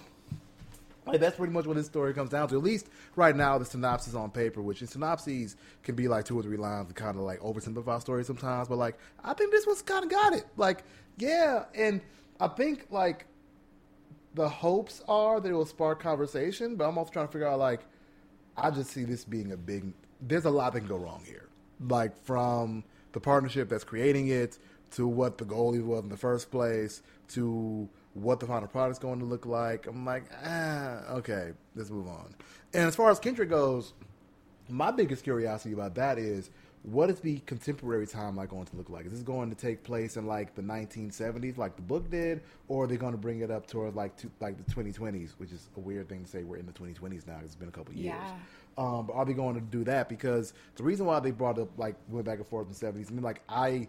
Like 1.06 1.20
that's 1.20 1.36
pretty 1.36 1.54
much 1.54 1.66
what 1.66 1.76
this 1.76 1.86
story 1.86 2.14
comes 2.14 2.30
down 2.30 2.48
to. 2.50 2.58
At 2.58 2.64
least 2.64 2.88
right 3.16 3.36
now, 3.36 3.58
the 3.58 3.66
synopsis 3.66 4.16
on 4.16 4.32
paper, 4.32 4.62
which 4.62 4.82
in 4.82 4.88
synopses 4.88 5.56
can 5.84 5.96
be 5.96 6.08
like 6.08 6.26
two 6.26 6.40
or 6.40 6.44
three 6.44 6.58
lines 6.58 6.88
to 6.88 6.94
kind 6.94 7.18
of 7.18 7.24
like 7.24 7.40
oversimplify 7.40 8.00
stories 8.02 8.28
sometimes. 8.28 8.68
But 8.68 8.78
like, 8.78 8.98
I 9.24 9.34
think 9.34 9.52
this 9.52 9.68
one's 9.68 9.82
kind 9.82 10.04
of 10.04 10.10
got 10.10 10.34
it. 10.34 10.46
Like, 10.56 10.84
yeah, 11.18 11.66
and 11.76 12.02
I 12.40 12.48
think 12.48 12.88
like 12.90 13.26
the 14.34 14.48
hopes 14.48 15.02
are 15.08 15.40
that 15.40 15.50
it 15.50 15.54
will 15.54 15.66
spark 15.66 16.02
conversation. 16.02 16.76
But 16.76 16.88
I'm 16.88 16.98
also 16.98 17.12
trying 17.12 17.28
to 17.28 17.32
figure 17.32 17.48
out 17.48 17.60
like, 17.60 17.82
I 18.56 18.72
just 18.72 18.92
see 18.92 19.04
this 19.04 19.26
being 19.26 19.52
a 19.52 19.58
big. 19.58 19.94
There's 20.22 20.46
a 20.46 20.52
lot 20.52 20.74
that 20.74 20.80
can 20.80 20.88
go 20.88 20.98
wrong 20.98 21.22
here. 21.26 21.50
Like 21.86 22.18
from 22.24 22.86
the 23.12 23.20
partnership 23.20 23.68
that's 23.68 23.84
creating 23.84 24.30
it 24.30 24.58
to 24.92 25.08
what 25.08 25.38
the 25.38 25.46
goal 25.46 25.72
was 25.72 26.04
in 26.04 26.10
the 26.10 26.18
first 26.18 26.52
place 26.52 27.02
to 27.28 27.90
what 28.14 28.40
the 28.40 28.46
final 28.46 28.68
product's 28.68 29.00
going 29.00 29.20
to 29.20 29.26
look 29.26 29.46
like. 29.46 29.88
I'm 29.88 30.06
like, 30.06 30.26
ah, 30.46 31.14
okay, 31.16 31.52
let's 31.76 31.90
move 31.90 32.08
on. 32.08 32.34
And 32.74 32.84
as 32.84 32.96
far 32.96 33.10
as 33.10 33.20
Kindred 33.20 33.50
goes, 33.50 33.94
my 34.70 34.92
biggest 34.92 35.24
curiosity 35.24 35.74
about 35.74 35.96
that 35.96 36.18
is 36.18 36.50
what 36.84 37.10
is 37.10 37.20
the 37.22 37.40
contemporary 37.46 38.06
timeline 38.06 38.50
going 38.50 38.66
to 38.66 38.76
look 38.76 38.90
like? 38.90 39.06
Is 39.06 39.14
this 39.14 39.22
going 39.22 39.50
to 39.50 39.56
take 39.56 39.84
place 39.84 40.18
in 40.18 40.28
like 40.28 40.54
the 40.54 40.62
1970s, 40.62 41.58
like 41.58 41.76
the 41.76 41.82
book 41.82 42.10
did, 42.12 42.42
or 42.68 42.84
are 42.84 42.88
they 42.88 42.98
going 42.98 43.14
to 43.14 43.18
bring 43.18 43.40
it 43.40 43.50
up 43.50 43.68
towards 43.68 43.96
like 43.96 44.16
to, 44.18 44.30
like 44.42 44.58
the 44.64 44.72
2020s, 44.72 45.32
which 45.38 45.52
is 45.52 45.70
a 45.78 45.80
weird 45.80 46.10
thing 46.10 46.24
to 46.24 46.30
say. 46.30 46.44
We're 46.44 46.58
in 46.58 46.66
the 46.66 46.74
2020s 46.74 47.26
now. 47.26 47.40
It's 47.44 47.56
been 47.56 47.70
a 47.70 47.72
couple 47.72 47.94
years. 47.94 48.16
Yeah. 48.18 48.34
Um, 48.78 49.08
but 49.08 49.14
are 49.14 49.24
they 49.24 49.34
going 49.34 49.56
to 49.56 49.62
do 49.62 49.84
that? 49.86 50.10
Because 50.10 50.54
the 50.76 50.84
reason 50.84 51.06
why 51.06 51.20
they 51.20 51.32
brought 51.32 51.58
up 51.58 51.70
like 51.78 51.96
went 52.10 52.26
back 52.26 52.40
and 52.40 52.48
forth 52.48 52.68
in 52.68 52.74
the 52.74 53.00
70s, 53.00 53.10
I 53.10 53.14
mean, 53.14 53.24
like 53.24 53.42
I 53.48 53.88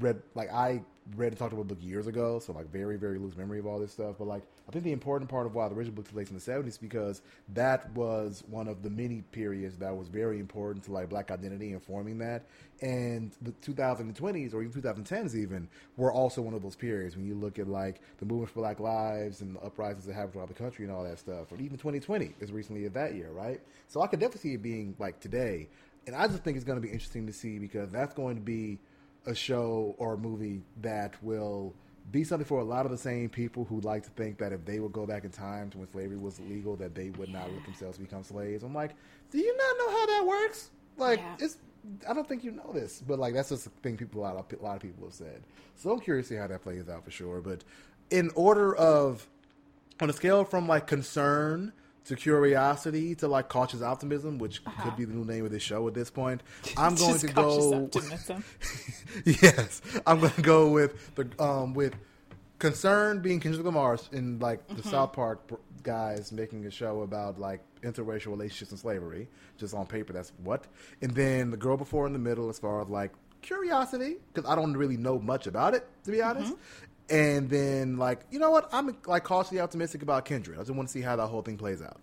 read 0.00 0.22
like 0.34 0.52
I 0.52 0.82
read 1.16 1.28
and 1.28 1.38
talked 1.38 1.52
about 1.52 1.68
the 1.68 1.74
book 1.74 1.84
years 1.84 2.06
ago, 2.06 2.38
so 2.38 2.52
like 2.52 2.70
very 2.70 2.96
very 2.96 3.18
loose 3.18 3.36
memory 3.36 3.58
of 3.58 3.66
all 3.66 3.78
this 3.78 3.92
stuff. 3.92 4.16
But 4.18 4.26
like 4.26 4.42
I 4.68 4.72
think 4.72 4.84
the 4.84 4.92
important 4.92 5.30
part 5.30 5.46
of 5.46 5.54
why 5.54 5.68
the 5.68 5.74
original 5.74 5.94
book 5.94 6.06
took 6.06 6.14
place 6.14 6.28
in 6.28 6.34
the 6.34 6.40
seventies 6.40 6.78
because 6.78 7.20
that 7.52 7.90
was 7.92 8.42
one 8.48 8.68
of 8.68 8.82
the 8.82 8.90
many 8.90 9.22
periods 9.32 9.76
that 9.78 9.94
was 9.96 10.08
very 10.08 10.38
important 10.38 10.84
to 10.86 10.92
like 10.92 11.10
black 11.10 11.30
identity 11.30 11.72
and 11.72 11.82
forming 11.82 12.18
that. 12.18 12.46
And 12.80 13.32
the 13.42 13.52
2020s 13.52 14.54
or 14.54 14.62
even 14.62 14.82
2010s 14.82 15.34
even 15.34 15.68
were 15.96 16.12
also 16.12 16.42
one 16.42 16.54
of 16.54 16.62
those 16.62 16.76
periods 16.76 17.16
when 17.16 17.26
you 17.26 17.34
look 17.34 17.58
at 17.58 17.68
like 17.68 18.00
the 18.18 18.26
movement 18.26 18.50
for 18.50 18.60
Black 18.60 18.80
Lives 18.80 19.40
and 19.40 19.56
the 19.56 19.60
uprisings 19.60 20.06
that 20.06 20.14
happened 20.14 20.32
throughout 20.32 20.48
the 20.48 20.54
country 20.54 20.84
and 20.84 20.94
all 20.94 21.04
that 21.04 21.18
stuff. 21.18 21.52
Or 21.52 21.56
even 21.56 21.78
2020 21.78 22.34
as 22.40 22.50
recently 22.50 22.84
as 22.84 22.92
that 22.92 23.14
year, 23.14 23.30
right? 23.30 23.60
So 23.88 24.02
I 24.02 24.06
could 24.06 24.20
definitely 24.20 24.50
see 24.50 24.54
it 24.54 24.62
being 24.62 24.96
like 24.98 25.20
today. 25.20 25.68
And 26.06 26.14
I 26.14 26.26
just 26.26 26.42
think 26.42 26.56
it's 26.56 26.64
going 26.64 26.80
to 26.80 26.86
be 26.86 26.92
interesting 26.92 27.26
to 27.26 27.32
see 27.32 27.58
because 27.58 27.90
that's 27.90 28.12
going 28.12 28.36
to 28.36 28.42
be 28.42 28.78
a 29.26 29.34
show 29.34 29.94
or 29.98 30.14
a 30.14 30.18
movie 30.18 30.62
that 30.82 31.14
will 31.22 31.74
be 32.10 32.22
something 32.24 32.44
for 32.46 32.60
a 32.60 32.64
lot 32.64 32.84
of 32.84 32.92
the 32.92 32.98
same 32.98 33.28
people 33.30 33.64
who 33.64 33.80
like 33.80 34.02
to 34.02 34.10
think 34.10 34.38
that 34.38 34.52
if 34.52 34.64
they 34.64 34.78
would 34.78 34.92
go 34.92 35.06
back 35.06 35.24
in 35.24 35.30
time 35.30 35.70
to 35.70 35.78
when 35.78 35.88
slavery 35.88 36.16
was 36.18 36.38
illegal, 36.38 36.76
that 36.76 36.94
they 36.94 37.10
would 37.10 37.30
not 37.30 37.50
let 37.52 37.64
themselves 37.64 37.96
become 37.98 38.22
slaves. 38.22 38.62
I'm 38.62 38.74
like, 38.74 38.94
do 39.30 39.38
you 39.38 39.56
not 39.56 39.76
know 39.78 39.90
how 39.98 40.06
that 40.06 40.26
works? 40.26 40.70
Like, 40.96 41.18
Yeah. 41.20 41.36
it's 41.40 41.56
I 42.08 42.14
don't 42.14 42.26
think 42.26 42.44
you 42.44 42.50
know 42.50 42.70
this, 42.72 43.02
but 43.06 43.18
like 43.18 43.34
that's 43.34 43.50
just 43.50 43.66
a 43.66 43.70
thing 43.82 43.96
people 43.98 44.20
a 44.20 44.24
lot 44.24 44.36
of, 44.36 44.58
a 44.58 44.62
lot 44.62 44.76
of 44.76 44.82
people 44.82 45.04
have 45.06 45.14
said. 45.14 45.42
So 45.76 45.90
I'm 45.92 46.00
curious 46.00 46.28
to 46.28 46.34
see 46.34 46.38
how 46.40 46.46
that 46.46 46.62
plays 46.62 46.88
out 46.88 47.04
for 47.04 47.10
sure. 47.10 47.40
But 47.42 47.62
in 48.10 48.30
order 48.34 48.74
of 48.74 49.26
on 50.00 50.08
a 50.08 50.12
scale 50.12 50.44
from 50.44 50.66
like 50.66 50.86
concern 50.86 51.72
to 52.06 52.16
curiosity 52.16 53.14
to 53.16 53.28
like 53.28 53.48
cautious 53.48 53.82
optimism, 53.82 54.38
which 54.38 54.62
could 54.82 54.96
be 54.96 55.04
the 55.04 55.14
new 55.14 55.24
name 55.24 55.44
of 55.44 55.50
this 55.50 55.62
show 55.62 55.86
at 55.88 55.94
this 55.94 56.10
point, 56.10 56.42
I'm 56.76 56.94
going 56.94 57.18
to 57.18 57.26
go. 57.28 57.90
yes, 59.24 59.80
I'm 60.06 60.20
going 60.20 60.32
to 60.32 60.42
go 60.42 60.68
with 60.68 61.14
the 61.14 61.28
um 61.42 61.74
with 61.74 61.94
concern 62.58 63.20
being 63.20 63.40
Kendrick 63.40 63.64
Lamar's 63.64 64.08
in 64.12 64.38
like 64.38 64.66
the 64.68 64.82
South 64.82 65.12
Park 65.12 65.40
guys 65.82 66.32
making 66.32 66.64
a 66.66 66.70
show 66.70 67.02
about 67.02 67.38
like 67.38 67.60
interracial 67.82 68.28
relationships 68.28 68.70
and 68.70 68.80
slavery. 68.80 69.28
Just 69.58 69.74
on 69.74 69.86
paper, 69.86 70.12
that's 70.12 70.32
what. 70.42 70.66
And 71.02 71.10
then 71.12 71.50
the 71.50 71.56
girl 71.56 71.76
before 71.76 72.06
in 72.06 72.12
the 72.12 72.18
middle, 72.18 72.48
as 72.48 72.58
far 72.58 72.80
as 72.80 72.88
like 72.88 73.12
curiosity, 73.42 74.16
because 74.32 74.48
I 74.50 74.54
don't 74.56 74.74
really 74.76 74.96
know 74.96 75.18
much 75.18 75.46
about 75.46 75.74
it 75.74 75.86
to 76.04 76.10
be 76.10 76.22
honest. 76.22 76.54
And 77.10 77.50
then 77.50 77.96
like 77.96 78.20
you 78.30 78.38
know 78.38 78.50
what, 78.50 78.68
I'm 78.72 78.96
like 79.06 79.24
cautiously 79.24 79.60
optimistic 79.60 80.02
about 80.02 80.24
Kindred. 80.24 80.58
I 80.58 80.62
just 80.62 80.70
want 80.72 80.88
to 80.88 80.92
see 80.92 81.02
how 81.02 81.16
that 81.16 81.26
whole 81.26 81.42
thing 81.42 81.58
plays 81.58 81.82
out. 81.82 82.00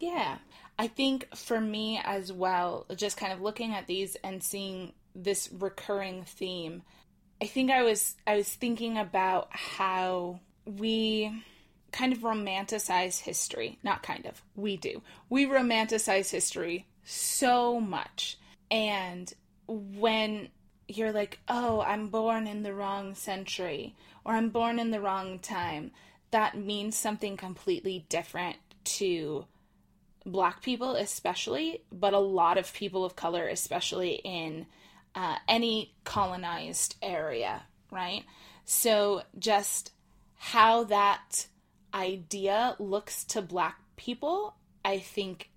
Yeah. 0.00 0.38
I 0.78 0.88
think 0.88 1.34
for 1.34 1.60
me 1.60 2.00
as 2.04 2.32
well, 2.32 2.86
just 2.96 3.16
kind 3.16 3.32
of 3.32 3.40
looking 3.40 3.72
at 3.72 3.86
these 3.86 4.16
and 4.16 4.42
seeing 4.42 4.92
this 5.14 5.48
recurring 5.50 6.24
theme, 6.24 6.82
I 7.40 7.46
think 7.46 7.70
I 7.70 7.82
was 7.82 8.14
I 8.26 8.36
was 8.36 8.48
thinking 8.48 8.98
about 8.98 9.48
how 9.50 10.40
we 10.66 11.42
kind 11.92 12.12
of 12.12 12.18
romanticize 12.18 13.20
history. 13.20 13.78
Not 13.82 14.02
kind 14.02 14.26
of. 14.26 14.42
We 14.54 14.76
do. 14.76 15.02
We 15.30 15.46
romanticize 15.46 16.30
history 16.30 16.86
so 17.04 17.80
much. 17.80 18.38
And 18.70 19.32
when 19.66 20.48
you're 20.88 21.12
like, 21.12 21.40
"Oh, 21.48 21.80
I'm 21.80 22.08
born 22.08 22.46
in 22.46 22.62
the 22.62 22.74
wrong 22.74 23.14
century," 23.14 23.94
or 24.24 24.34
"I'm 24.34 24.50
born 24.50 24.78
in 24.78 24.90
the 24.90 25.00
wrong 25.00 25.38
time," 25.38 25.92
that 26.30 26.56
means 26.56 26.96
something 26.96 27.36
completely 27.36 28.06
different 28.08 28.56
to 28.84 29.46
black 30.24 30.60
people 30.60 30.96
especially 30.96 31.82
but 31.92 32.12
a 32.12 32.18
lot 32.18 32.58
of 32.58 32.72
people 32.74 33.04
of 33.04 33.14
color 33.14 33.46
especially 33.46 34.14
in 34.24 34.66
uh, 35.14 35.36
any 35.48 35.94
colonized 36.02 36.96
area 37.00 37.62
right? 37.90 38.24
So 38.64 39.22
just 39.38 39.92
how 40.34 40.84
that 40.84 41.46
idea 41.94 42.76
looks 42.78 43.24
to 43.24 43.40
black 43.40 43.78
people 43.96 44.54
i 44.84 44.98
think 44.98 45.48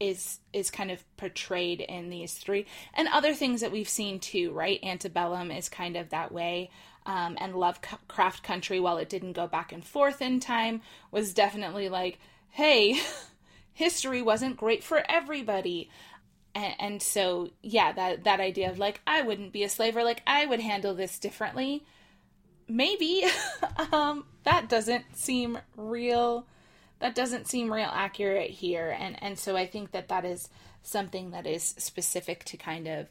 is 0.00 0.38
is 0.52 0.70
kind 0.70 0.90
of 0.90 1.04
portrayed 1.16 1.80
in 1.80 2.08
these 2.08 2.34
three. 2.34 2.66
And 2.94 3.08
other 3.08 3.34
things 3.34 3.60
that 3.60 3.72
we've 3.72 3.88
seen 3.88 4.20
too 4.20 4.52
right? 4.52 4.80
Antebellum 4.82 5.50
is 5.50 5.68
kind 5.68 5.96
of 5.96 6.10
that 6.10 6.32
way. 6.32 6.70
Um, 7.06 7.38
and 7.40 7.54
lovecraft 7.54 8.42
country 8.42 8.80
while 8.80 8.98
it 8.98 9.08
didn't 9.08 9.32
go 9.32 9.46
back 9.46 9.72
and 9.72 9.82
forth 9.82 10.20
in 10.20 10.40
time 10.40 10.82
was 11.10 11.32
definitely 11.32 11.88
like 11.88 12.18
hey 12.50 13.00
history 13.72 14.20
wasn't 14.20 14.56
great 14.56 14.84
for 14.84 15.02
everybody. 15.08 15.90
And, 16.54 16.74
and 16.78 17.02
so 17.02 17.50
yeah 17.62 17.92
that 17.92 18.24
that 18.24 18.40
idea 18.40 18.70
of 18.70 18.78
like 18.78 19.00
i 19.06 19.22
wouldn't 19.22 19.52
be 19.52 19.64
a 19.64 19.68
slave 19.68 19.96
or 19.96 20.04
like 20.04 20.22
i 20.26 20.46
would 20.46 20.60
handle 20.60 20.94
this 20.94 21.18
differently. 21.18 21.84
Maybe. 22.68 23.24
Um 23.92 24.24
that 24.42 24.68
doesn't 24.68 25.16
seem 25.16 25.58
real 25.76 26.46
that 27.00 27.14
doesn't 27.14 27.46
seem 27.46 27.72
real 27.72 27.90
accurate 27.92 28.50
here 28.50 28.96
and 28.98 29.22
and 29.22 29.38
so 29.38 29.56
i 29.56 29.66
think 29.66 29.92
that 29.92 30.08
that 30.08 30.24
is 30.24 30.48
something 30.82 31.30
that 31.30 31.46
is 31.46 31.74
specific 31.78 32.44
to 32.44 32.56
kind 32.56 32.86
of 32.86 33.06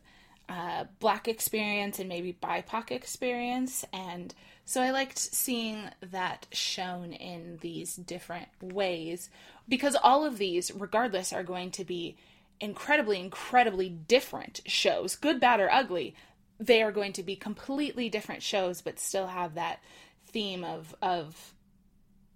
uh, 0.49 0.85
black 0.99 1.27
experience 1.27 1.99
and 1.99 2.07
maybe 2.07 2.37
bipoc 2.41 2.89
experience 2.89 3.83
and 3.91 4.33
so 4.65 4.81
i 4.81 4.91
liked 4.91 5.17
seeing 5.17 5.89
that 6.01 6.47
shown 6.51 7.11
in 7.11 7.57
these 7.61 7.95
different 7.95 8.47
ways 8.61 9.29
because 9.67 9.97
all 10.01 10.23
of 10.25 10.37
these 10.37 10.71
regardless 10.73 11.33
are 11.33 11.43
going 11.43 11.69
to 11.69 11.83
be 11.83 12.15
incredibly 12.59 13.19
incredibly 13.19 13.89
different 13.89 14.61
shows 14.65 15.15
good 15.15 15.39
bad 15.39 15.59
or 15.59 15.71
ugly. 15.71 16.15
They 16.59 16.81
are 16.81 16.91
going 16.91 17.13
to 17.13 17.23
be 17.23 17.35
completely 17.35 18.09
different 18.09 18.41
shows 18.41 18.81
but 18.81 18.99
still 18.99 19.27
have 19.27 19.55
that 19.55 19.79
theme 20.27 20.63
of 20.63 20.95
of 21.01 21.53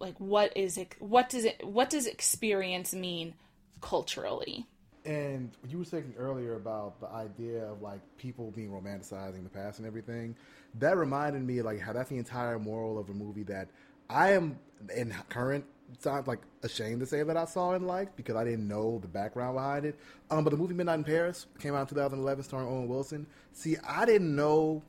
like 0.02 0.18
what 0.20 0.56
is 0.58 0.78
it 0.78 0.96
what 1.00 1.30
does 1.30 1.46
it 1.46 1.66
what 1.66 1.90
does 1.90 2.06
experience 2.08 2.94
mean 2.94 3.34
culturally 3.82 4.66
And 5.06 5.52
you 5.68 5.80
were 5.80 5.86
saying 5.86 6.14
earlier 6.18 6.56
about 6.56 7.00
the 7.00 7.08
idea 7.10 7.64
of 7.66 7.82
like 7.82 8.00
people 8.18 8.52
being 8.52 8.70
romanticizing 8.70 9.44
the 9.44 9.50
past 9.50 9.80
and 9.80 9.88
everything. 9.88 10.36
That 10.80 10.96
reminded 10.98 11.42
me 11.44 11.62
like 11.64 11.80
how 11.80 11.92
that's 11.94 12.10
the 12.10 12.18
entire 12.18 12.60
moral 12.60 13.00
of 13.00 13.10
a 13.10 13.14
movie 13.14 13.44
that 13.44 13.70
I 14.10 14.32
am 14.34 14.60
in 14.96 15.14
current 15.30 15.66
times 16.04 16.28
like 16.28 16.40
ashamed 16.64 17.00
to 17.00 17.06
say 17.08 17.24
that 17.24 17.36
I 17.36 17.46
saw 17.46 17.74
and 17.74 17.88
liked 17.88 18.16
because 18.16 18.36
I 18.36 18.44
didn't 18.44 18.68
know 18.68 19.00
the 19.02 19.08
background 19.08 19.56
behind 19.56 19.86
it. 19.86 19.96
Um, 20.30 20.44
but 20.44 20.52
the 20.52 20.58
movie 20.58 20.74
Midnight 20.76 21.00
in 21.00 21.04
Paris 21.04 21.48
came 21.60 21.74
out 21.74 21.82
in 21.82 21.88
2011, 21.88 22.44
starring 22.44 22.68
Owen 22.68 22.88
Wilson. 22.88 23.26
See, 23.54 23.78
I 23.88 24.06
didn't 24.06 24.36
know 24.36 24.84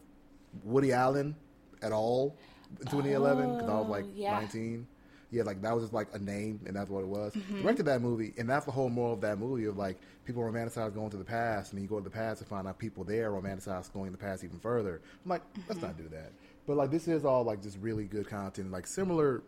Woody 0.63 0.93
Allen 0.93 1.35
at 1.81 1.93
all 1.93 2.37
in 2.81 2.87
2011 2.87 3.55
because 3.57 3.69
I 3.71 3.75
was 3.81 3.89
like 3.89 4.05
Oh, 4.05 4.11
yeah. 4.15 4.39
19. 4.41 4.87
Yeah, 5.33 5.45
like 5.45 5.63
that 5.63 5.75
was 5.75 5.85
just 5.85 5.95
like 5.95 6.09
a 6.13 6.19
name, 6.19 6.61
and 6.67 6.77
that's 6.77 6.91
what 6.91 7.01
it 7.01 7.09
was. 7.09 7.33
Directed 7.63 7.87
that 7.87 8.03
movie, 8.03 8.35
and 8.37 8.49
that's 8.49 8.67
the 8.67 8.71
whole 8.71 8.91
moral 8.91 9.15
of 9.15 9.23
that 9.23 9.39
movie 9.39 9.65
of 9.65 9.79
like 9.79 9.97
people 10.27 10.43
romanticize 10.43 10.95
going 10.95 11.11
to 11.11 11.17
the 11.17 11.25
past, 11.25 11.73
and 11.73 11.81
you 11.81 11.89
go 11.89 11.99
to 11.99 12.05
the 12.05 12.11
past 12.11 12.43
and 12.43 12.49
find 12.49 12.69
out 12.69 12.79
people 12.79 13.03
there 13.03 13.31
romanticize 13.33 13.91
going 13.93 14.13
to 14.13 14.13
the 14.13 14.23
past 14.23 14.45
even 14.45 14.59
further. 14.59 15.01
I'm 15.25 15.31
like, 15.31 15.43
let's 15.69 15.81
not 15.81 15.97
do 15.97 16.07
that. 16.11 16.33
But 16.67 16.77
like 16.77 16.91
this 16.91 17.09
is 17.09 17.25
all 17.25 17.43
like 17.45 17.63
just 17.63 17.79
really 17.79 18.05
good 18.05 18.29
content, 18.29 18.71
like 18.71 18.87
similar 18.87 19.43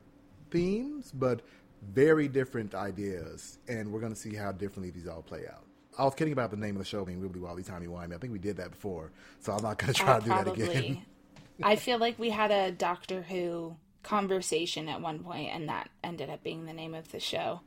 themes, 0.50 1.12
but 1.12 1.42
very 1.92 2.28
different 2.28 2.74
ideas, 2.74 3.58
and 3.68 3.92
we're 3.92 4.00
gonna 4.00 4.16
see 4.16 4.34
how 4.34 4.52
differently 4.52 4.90
these 4.90 5.06
all 5.06 5.20
play 5.22 5.42
out. 5.46 5.64
I 5.98 6.04
was 6.04 6.14
kidding 6.14 6.32
about 6.32 6.50
the 6.50 6.56
name 6.56 6.76
of 6.76 6.78
the 6.78 6.84
show 6.86 7.04
being 7.04 7.20
Wibbly 7.20 7.40
Wobbly 7.40 7.62
Timey 7.62 7.86
Wimey. 7.86 8.14
I 8.14 8.18
think 8.18 8.32
we 8.32 8.38
did 8.38 8.56
that 8.56 8.70
before, 8.70 9.12
so 9.40 9.52
I'm 9.52 9.62
not 9.62 9.76
gonna 9.78 9.92
try 9.92 10.14
Uh, 10.14 10.18
to 10.20 10.24
do 10.24 10.28
that 10.30 10.48
again. 10.48 11.02
I 11.62 11.76
feel 11.76 11.98
like 11.98 12.18
we 12.18 12.30
had 12.30 12.50
a 12.50 12.72
Doctor 12.72 13.22
Who 13.22 13.76
conversation 14.04 14.88
at 14.88 15.00
one 15.00 15.18
point, 15.20 15.50
and 15.52 15.68
that 15.68 15.90
ended 16.02 16.30
up 16.30 16.42
being 16.44 16.66
the 16.66 16.72
name 16.72 16.94
of 16.94 17.10
the 17.10 17.20
show. 17.20 17.60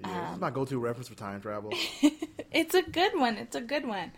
Yeah, 0.00 0.26
this 0.26 0.34
is 0.34 0.40
my 0.40 0.50
go-to 0.50 0.78
reference 0.78 1.08
for 1.08 1.14
time 1.14 1.40
travel. 1.40 1.72
It's 2.52 2.74
a 2.74 2.82
good 2.82 3.18
one. 3.18 3.36
It's 3.38 3.56
a 3.56 3.62
good 3.62 3.86
one. 3.86 4.12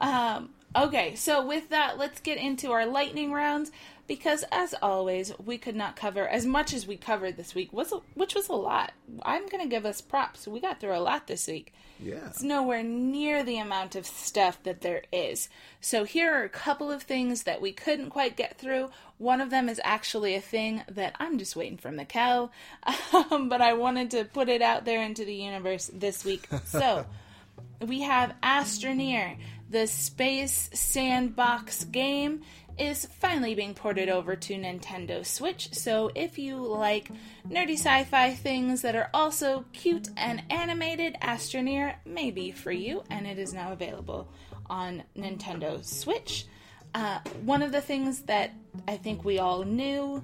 Um, 0.00 0.50
okay, 0.76 1.16
so 1.16 1.44
with 1.44 1.70
that, 1.70 1.98
let's 1.98 2.20
get 2.20 2.38
into 2.38 2.70
our 2.70 2.86
lightning 2.86 3.32
rounds 3.32 3.72
because, 4.06 4.44
as 4.50 4.74
always, 4.82 5.32
we 5.38 5.58
could 5.58 5.76
not 5.76 5.96
cover 5.96 6.26
as 6.26 6.44
much 6.44 6.74
as 6.74 6.86
we 6.86 6.96
covered 6.96 7.36
this 7.36 7.54
week, 7.54 7.72
was 7.72 7.92
which 8.14 8.34
was 8.34 8.48
a 8.48 8.54
lot. 8.54 8.92
I'm 9.22 9.48
going 9.48 9.62
to 9.62 9.68
give 9.68 9.86
us 9.86 10.00
props. 10.00 10.46
We 10.46 10.60
got 10.60 10.80
through 10.80 10.96
a 10.96 11.00
lot 11.00 11.26
this 11.26 11.46
week. 11.46 11.72
Yeah. 12.00 12.26
It's 12.26 12.42
nowhere 12.42 12.82
near 12.82 13.44
the 13.44 13.58
amount 13.58 13.94
of 13.94 14.06
stuff 14.06 14.62
that 14.64 14.80
there 14.80 15.02
is. 15.12 15.48
So 15.80 16.04
here 16.04 16.34
are 16.34 16.42
a 16.42 16.48
couple 16.48 16.90
of 16.90 17.02
things 17.02 17.44
that 17.44 17.60
we 17.60 17.72
couldn't 17.72 18.10
quite 18.10 18.36
get 18.36 18.58
through. 18.58 18.90
One 19.18 19.40
of 19.40 19.50
them 19.50 19.68
is 19.68 19.80
actually 19.84 20.34
a 20.34 20.40
thing 20.40 20.82
that 20.90 21.14
I'm 21.20 21.38
just 21.38 21.54
waiting 21.54 21.78
for 21.78 21.90
Mikkel, 21.90 22.50
um, 23.30 23.48
but 23.48 23.60
I 23.60 23.74
wanted 23.74 24.10
to 24.12 24.24
put 24.24 24.48
it 24.48 24.62
out 24.62 24.84
there 24.84 25.02
into 25.02 25.24
the 25.24 25.34
universe 25.34 25.90
this 25.92 26.24
week. 26.24 26.48
So 26.64 27.06
we 27.80 28.02
have 28.02 28.34
Astroneer, 28.42 29.36
the 29.70 29.86
space 29.86 30.70
sandbox 30.74 31.84
game 31.84 32.42
is 32.78 33.06
finally 33.20 33.54
being 33.54 33.74
ported 33.74 34.08
over 34.08 34.36
to 34.36 34.54
Nintendo 34.54 35.24
Switch. 35.24 35.72
So 35.72 36.10
if 36.14 36.38
you 36.38 36.56
like 36.56 37.10
nerdy 37.48 37.74
sci-fi 37.74 38.34
things 38.34 38.82
that 38.82 38.96
are 38.96 39.10
also 39.12 39.64
cute 39.72 40.08
and 40.16 40.42
animated, 40.50 41.16
Astroneer 41.22 41.96
may 42.04 42.30
be 42.30 42.50
for 42.50 42.72
you, 42.72 43.02
and 43.10 43.26
it 43.26 43.38
is 43.38 43.52
now 43.52 43.72
available 43.72 44.28
on 44.68 45.02
Nintendo 45.16 45.84
Switch. 45.84 46.46
Uh, 46.94 47.20
one 47.44 47.62
of 47.62 47.72
the 47.72 47.80
things 47.80 48.22
that 48.22 48.52
I 48.86 48.96
think 48.96 49.24
we 49.24 49.38
all 49.38 49.64
knew 49.64 50.22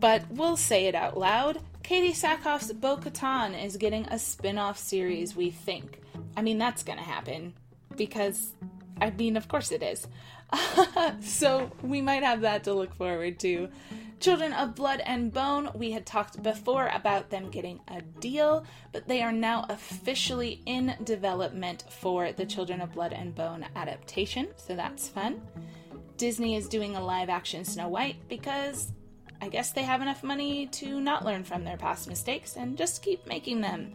but 0.00 0.24
we'll 0.30 0.56
say 0.56 0.86
it 0.86 0.94
out 0.94 1.18
loud. 1.18 1.60
Katee 1.82 2.10
Sackhoff's 2.10 2.72
Bo 2.72 2.96
Katan 2.96 3.62
is 3.62 3.76
getting 3.76 4.06
a 4.06 4.18
spin 4.18 4.58
off 4.58 4.78
series, 4.78 5.34
we 5.34 5.50
think. 5.50 6.00
I 6.36 6.42
mean, 6.42 6.58
that's 6.58 6.82
gonna 6.82 7.02
happen. 7.02 7.54
Because, 7.96 8.52
I 9.00 9.10
mean, 9.10 9.36
of 9.36 9.48
course 9.48 9.72
it 9.72 9.82
is. 9.82 10.06
so, 11.22 11.70
we 11.82 12.00
might 12.00 12.22
have 12.22 12.40
that 12.42 12.64
to 12.64 12.74
look 12.74 12.94
forward 12.94 13.38
to. 13.40 13.68
Children 14.20 14.52
of 14.52 14.74
Blood 14.74 15.00
and 15.06 15.32
Bone, 15.32 15.70
we 15.74 15.92
had 15.92 16.04
talked 16.04 16.42
before 16.42 16.88
about 16.88 17.30
them 17.30 17.50
getting 17.50 17.80
a 17.88 18.02
deal, 18.02 18.66
but 18.92 19.08
they 19.08 19.22
are 19.22 19.32
now 19.32 19.64
officially 19.70 20.60
in 20.66 20.94
development 21.04 21.84
for 21.88 22.30
the 22.32 22.44
Children 22.44 22.82
of 22.82 22.92
Blood 22.92 23.14
and 23.14 23.34
Bone 23.34 23.64
adaptation, 23.76 24.48
so 24.56 24.76
that's 24.76 25.08
fun. 25.08 25.40
Disney 26.18 26.54
is 26.54 26.68
doing 26.68 26.96
a 26.96 27.02
live 27.02 27.30
action 27.30 27.64
Snow 27.64 27.88
White 27.88 28.16
because 28.28 28.92
I 29.40 29.48
guess 29.48 29.72
they 29.72 29.84
have 29.84 30.02
enough 30.02 30.22
money 30.22 30.66
to 30.66 31.00
not 31.00 31.24
learn 31.24 31.42
from 31.42 31.64
their 31.64 31.78
past 31.78 32.06
mistakes 32.06 32.56
and 32.56 32.76
just 32.76 33.02
keep 33.02 33.26
making 33.26 33.62
them. 33.62 33.94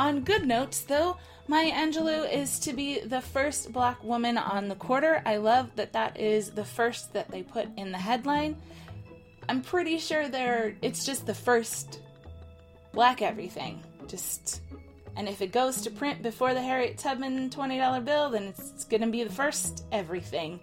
On 0.00 0.22
good 0.22 0.46
notes, 0.46 0.80
though, 0.80 1.18
Maya 1.46 1.72
Angelou 1.72 2.32
is 2.32 2.58
to 2.60 2.72
be 2.72 3.00
the 3.00 3.20
first 3.20 3.70
black 3.70 4.02
woman 4.02 4.38
on 4.38 4.66
the 4.66 4.74
quarter. 4.74 5.22
I 5.26 5.36
love 5.36 5.76
that 5.76 5.92
that 5.92 6.18
is 6.18 6.52
the 6.52 6.64
first 6.64 7.12
that 7.12 7.30
they 7.30 7.42
put 7.42 7.68
in 7.76 7.92
the 7.92 7.98
headline. 7.98 8.56
I'm 9.46 9.60
pretty 9.60 9.98
sure 9.98 10.26
they're 10.26 10.74
it's 10.80 11.04
just 11.04 11.26
the 11.26 11.34
first 11.34 12.00
black 12.94 13.20
everything. 13.20 13.82
Just 14.06 14.62
and 15.16 15.28
if 15.28 15.42
it 15.42 15.52
goes 15.52 15.82
to 15.82 15.90
print 15.90 16.22
before 16.22 16.54
the 16.54 16.62
Harriet 16.62 16.96
Tubman 16.96 17.50
$20 17.50 18.02
bill, 18.02 18.30
then 18.30 18.44
it's 18.44 18.84
going 18.84 19.02
to 19.02 19.06
be 19.06 19.22
the 19.22 19.34
first 19.34 19.84
everything. 19.92 20.60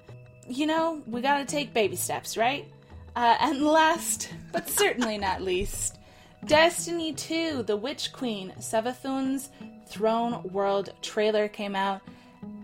You 0.48 0.66
know, 0.66 1.04
we 1.06 1.22
got 1.22 1.38
to 1.38 1.46
take 1.46 1.76
baby 1.76 1.96
steps, 1.96 2.38
right? 2.38 2.68
Uh, 3.16 3.38
and 3.40 3.64
last, 3.64 4.34
but 4.52 4.68
certainly 4.68 5.20
not 5.20 5.44
least, 5.44 5.97
Destiny 6.46 7.14
2, 7.14 7.64
The 7.64 7.76
Witch 7.76 8.14
Queen, 8.14 8.54
Savathun's 8.60 9.50
Throne 9.88 10.44
World 10.54 10.94
trailer 11.02 11.48
came 11.48 11.76
out. 11.76 12.02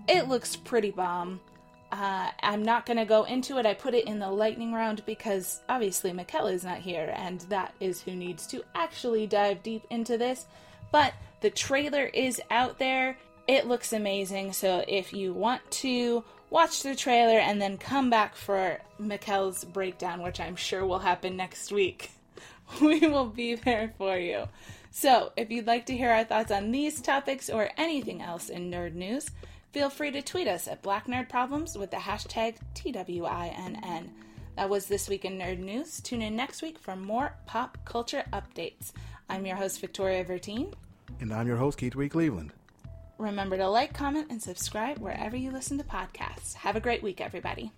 It 0.07 0.27
looks 0.27 0.55
pretty 0.55 0.91
bomb. 0.91 1.41
Uh, 1.91 2.29
I'm 2.41 2.63
not 2.63 2.85
going 2.85 2.97
to 2.97 3.05
go 3.05 3.23
into 3.23 3.57
it. 3.57 3.65
I 3.65 3.73
put 3.73 3.93
it 3.93 4.07
in 4.07 4.19
the 4.19 4.29
lightning 4.29 4.73
round 4.73 5.05
because 5.05 5.61
obviously 5.69 6.11
Michaela 6.13 6.51
is 6.51 6.63
not 6.63 6.77
here, 6.77 7.13
and 7.15 7.41
that 7.41 7.73
is 7.79 8.01
who 8.01 8.15
needs 8.15 8.47
to 8.47 8.63
actually 8.73 9.27
dive 9.27 9.61
deep 9.63 9.83
into 9.89 10.17
this. 10.17 10.45
But 10.91 11.13
the 11.41 11.49
trailer 11.49 12.05
is 12.05 12.41
out 12.49 12.79
there. 12.79 13.17
It 13.47 13.67
looks 13.67 13.93
amazing. 13.93 14.53
So 14.53 14.83
if 14.87 15.13
you 15.13 15.33
want 15.33 15.69
to 15.71 16.23
watch 16.49 16.83
the 16.83 16.95
trailer 16.95 17.39
and 17.39 17.61
then 17.61 17.77
come 17.77 18.09
back 18.09 18.35
for 18.35 18.79
Mikel's 18.97 19.63
breakdown, 19.65 20.21
which 20.21 20.39
I'm 20.39 20.55
sure 20.55 20.85
will 20.85 20.99
happen 20.99 21.35
next 21.35 21.71
week, 21.71 22.11
we 22.81 22.99
will 23.07 23.25
be 23.25 23.55
there 23.55 23.93
for 23.97 24.17
you. 24.17 24.47
So 24.91 25.31
if 25.35 25.49
you'd 25.49 25.67
like 25.67 25.87
to 25.87 25.97
hear 25.97 26.11
our 26.11 26.23
thoughts 26.23 26.51
on 26.51 26.71
these 26.71 27.01
topics 27.01 27.49
or 27.49 27.69
anything 27.77 28.21
else 28.21 28.49
in 28.49 28.69
nerd 28.69 28.93
news, 28.93 29.29
feel 29.71 29.89
free 29.89 30.11
to 30.11 30.21
tweet 30.21 30.47
us 30.47 30.67
at 30.67 30.83
Black 30.83 31.07
Nerd 31.07 31.29
Problems 31.29 31.77
with 31.77 31.91
the 31.91 31.97
hashtag 31.97 32.57
TWINN. 32.75 34.09
That 34.55 34.69
was 34.69 34.85
This 34.85 35.09
Week 35.09 35.25
in 35.25 35.39
Nerd 35.39 35.57
News. 35.57 35.99
Tune 36.01 36.21
in 36.21 36.35
next 36.35 36.61
week 36.61 36.77
for 36.77 36.95
more 36.95 37.35
pop 37.47 37.77
culture 37.85 38.23
updates. 38.31 38.91
I'm 39.27 39.47
your 39.47 39.55
host, 39.55 39.81
Victoria 39.81 40.23
Vertine. 40.23 40.73
And 41.19 41.33
I'm 41.33 41.47
your 41.47 41.57
host, 41.57 41.79
Keith 41.79 41.95
Reed 41.95 42.11
Cleveland. 42.11 42.53
Remember 43.17 43.57
to 43.57 43.67
like, 43.67 43.93
comment, 43.93 44.27
and 44.29 44.41
subscribe 44.41 44.99
wherever 44.99 45.35
you 45.35 45.49
listen 45.49 45.79
to 45.79 45.83
podcasts. 45.83 46.53
Have 46.53 46.75
a 46.75 46.79
great 46.79 47.01
week, 47.01 47.19
everybody. 47.19 47.71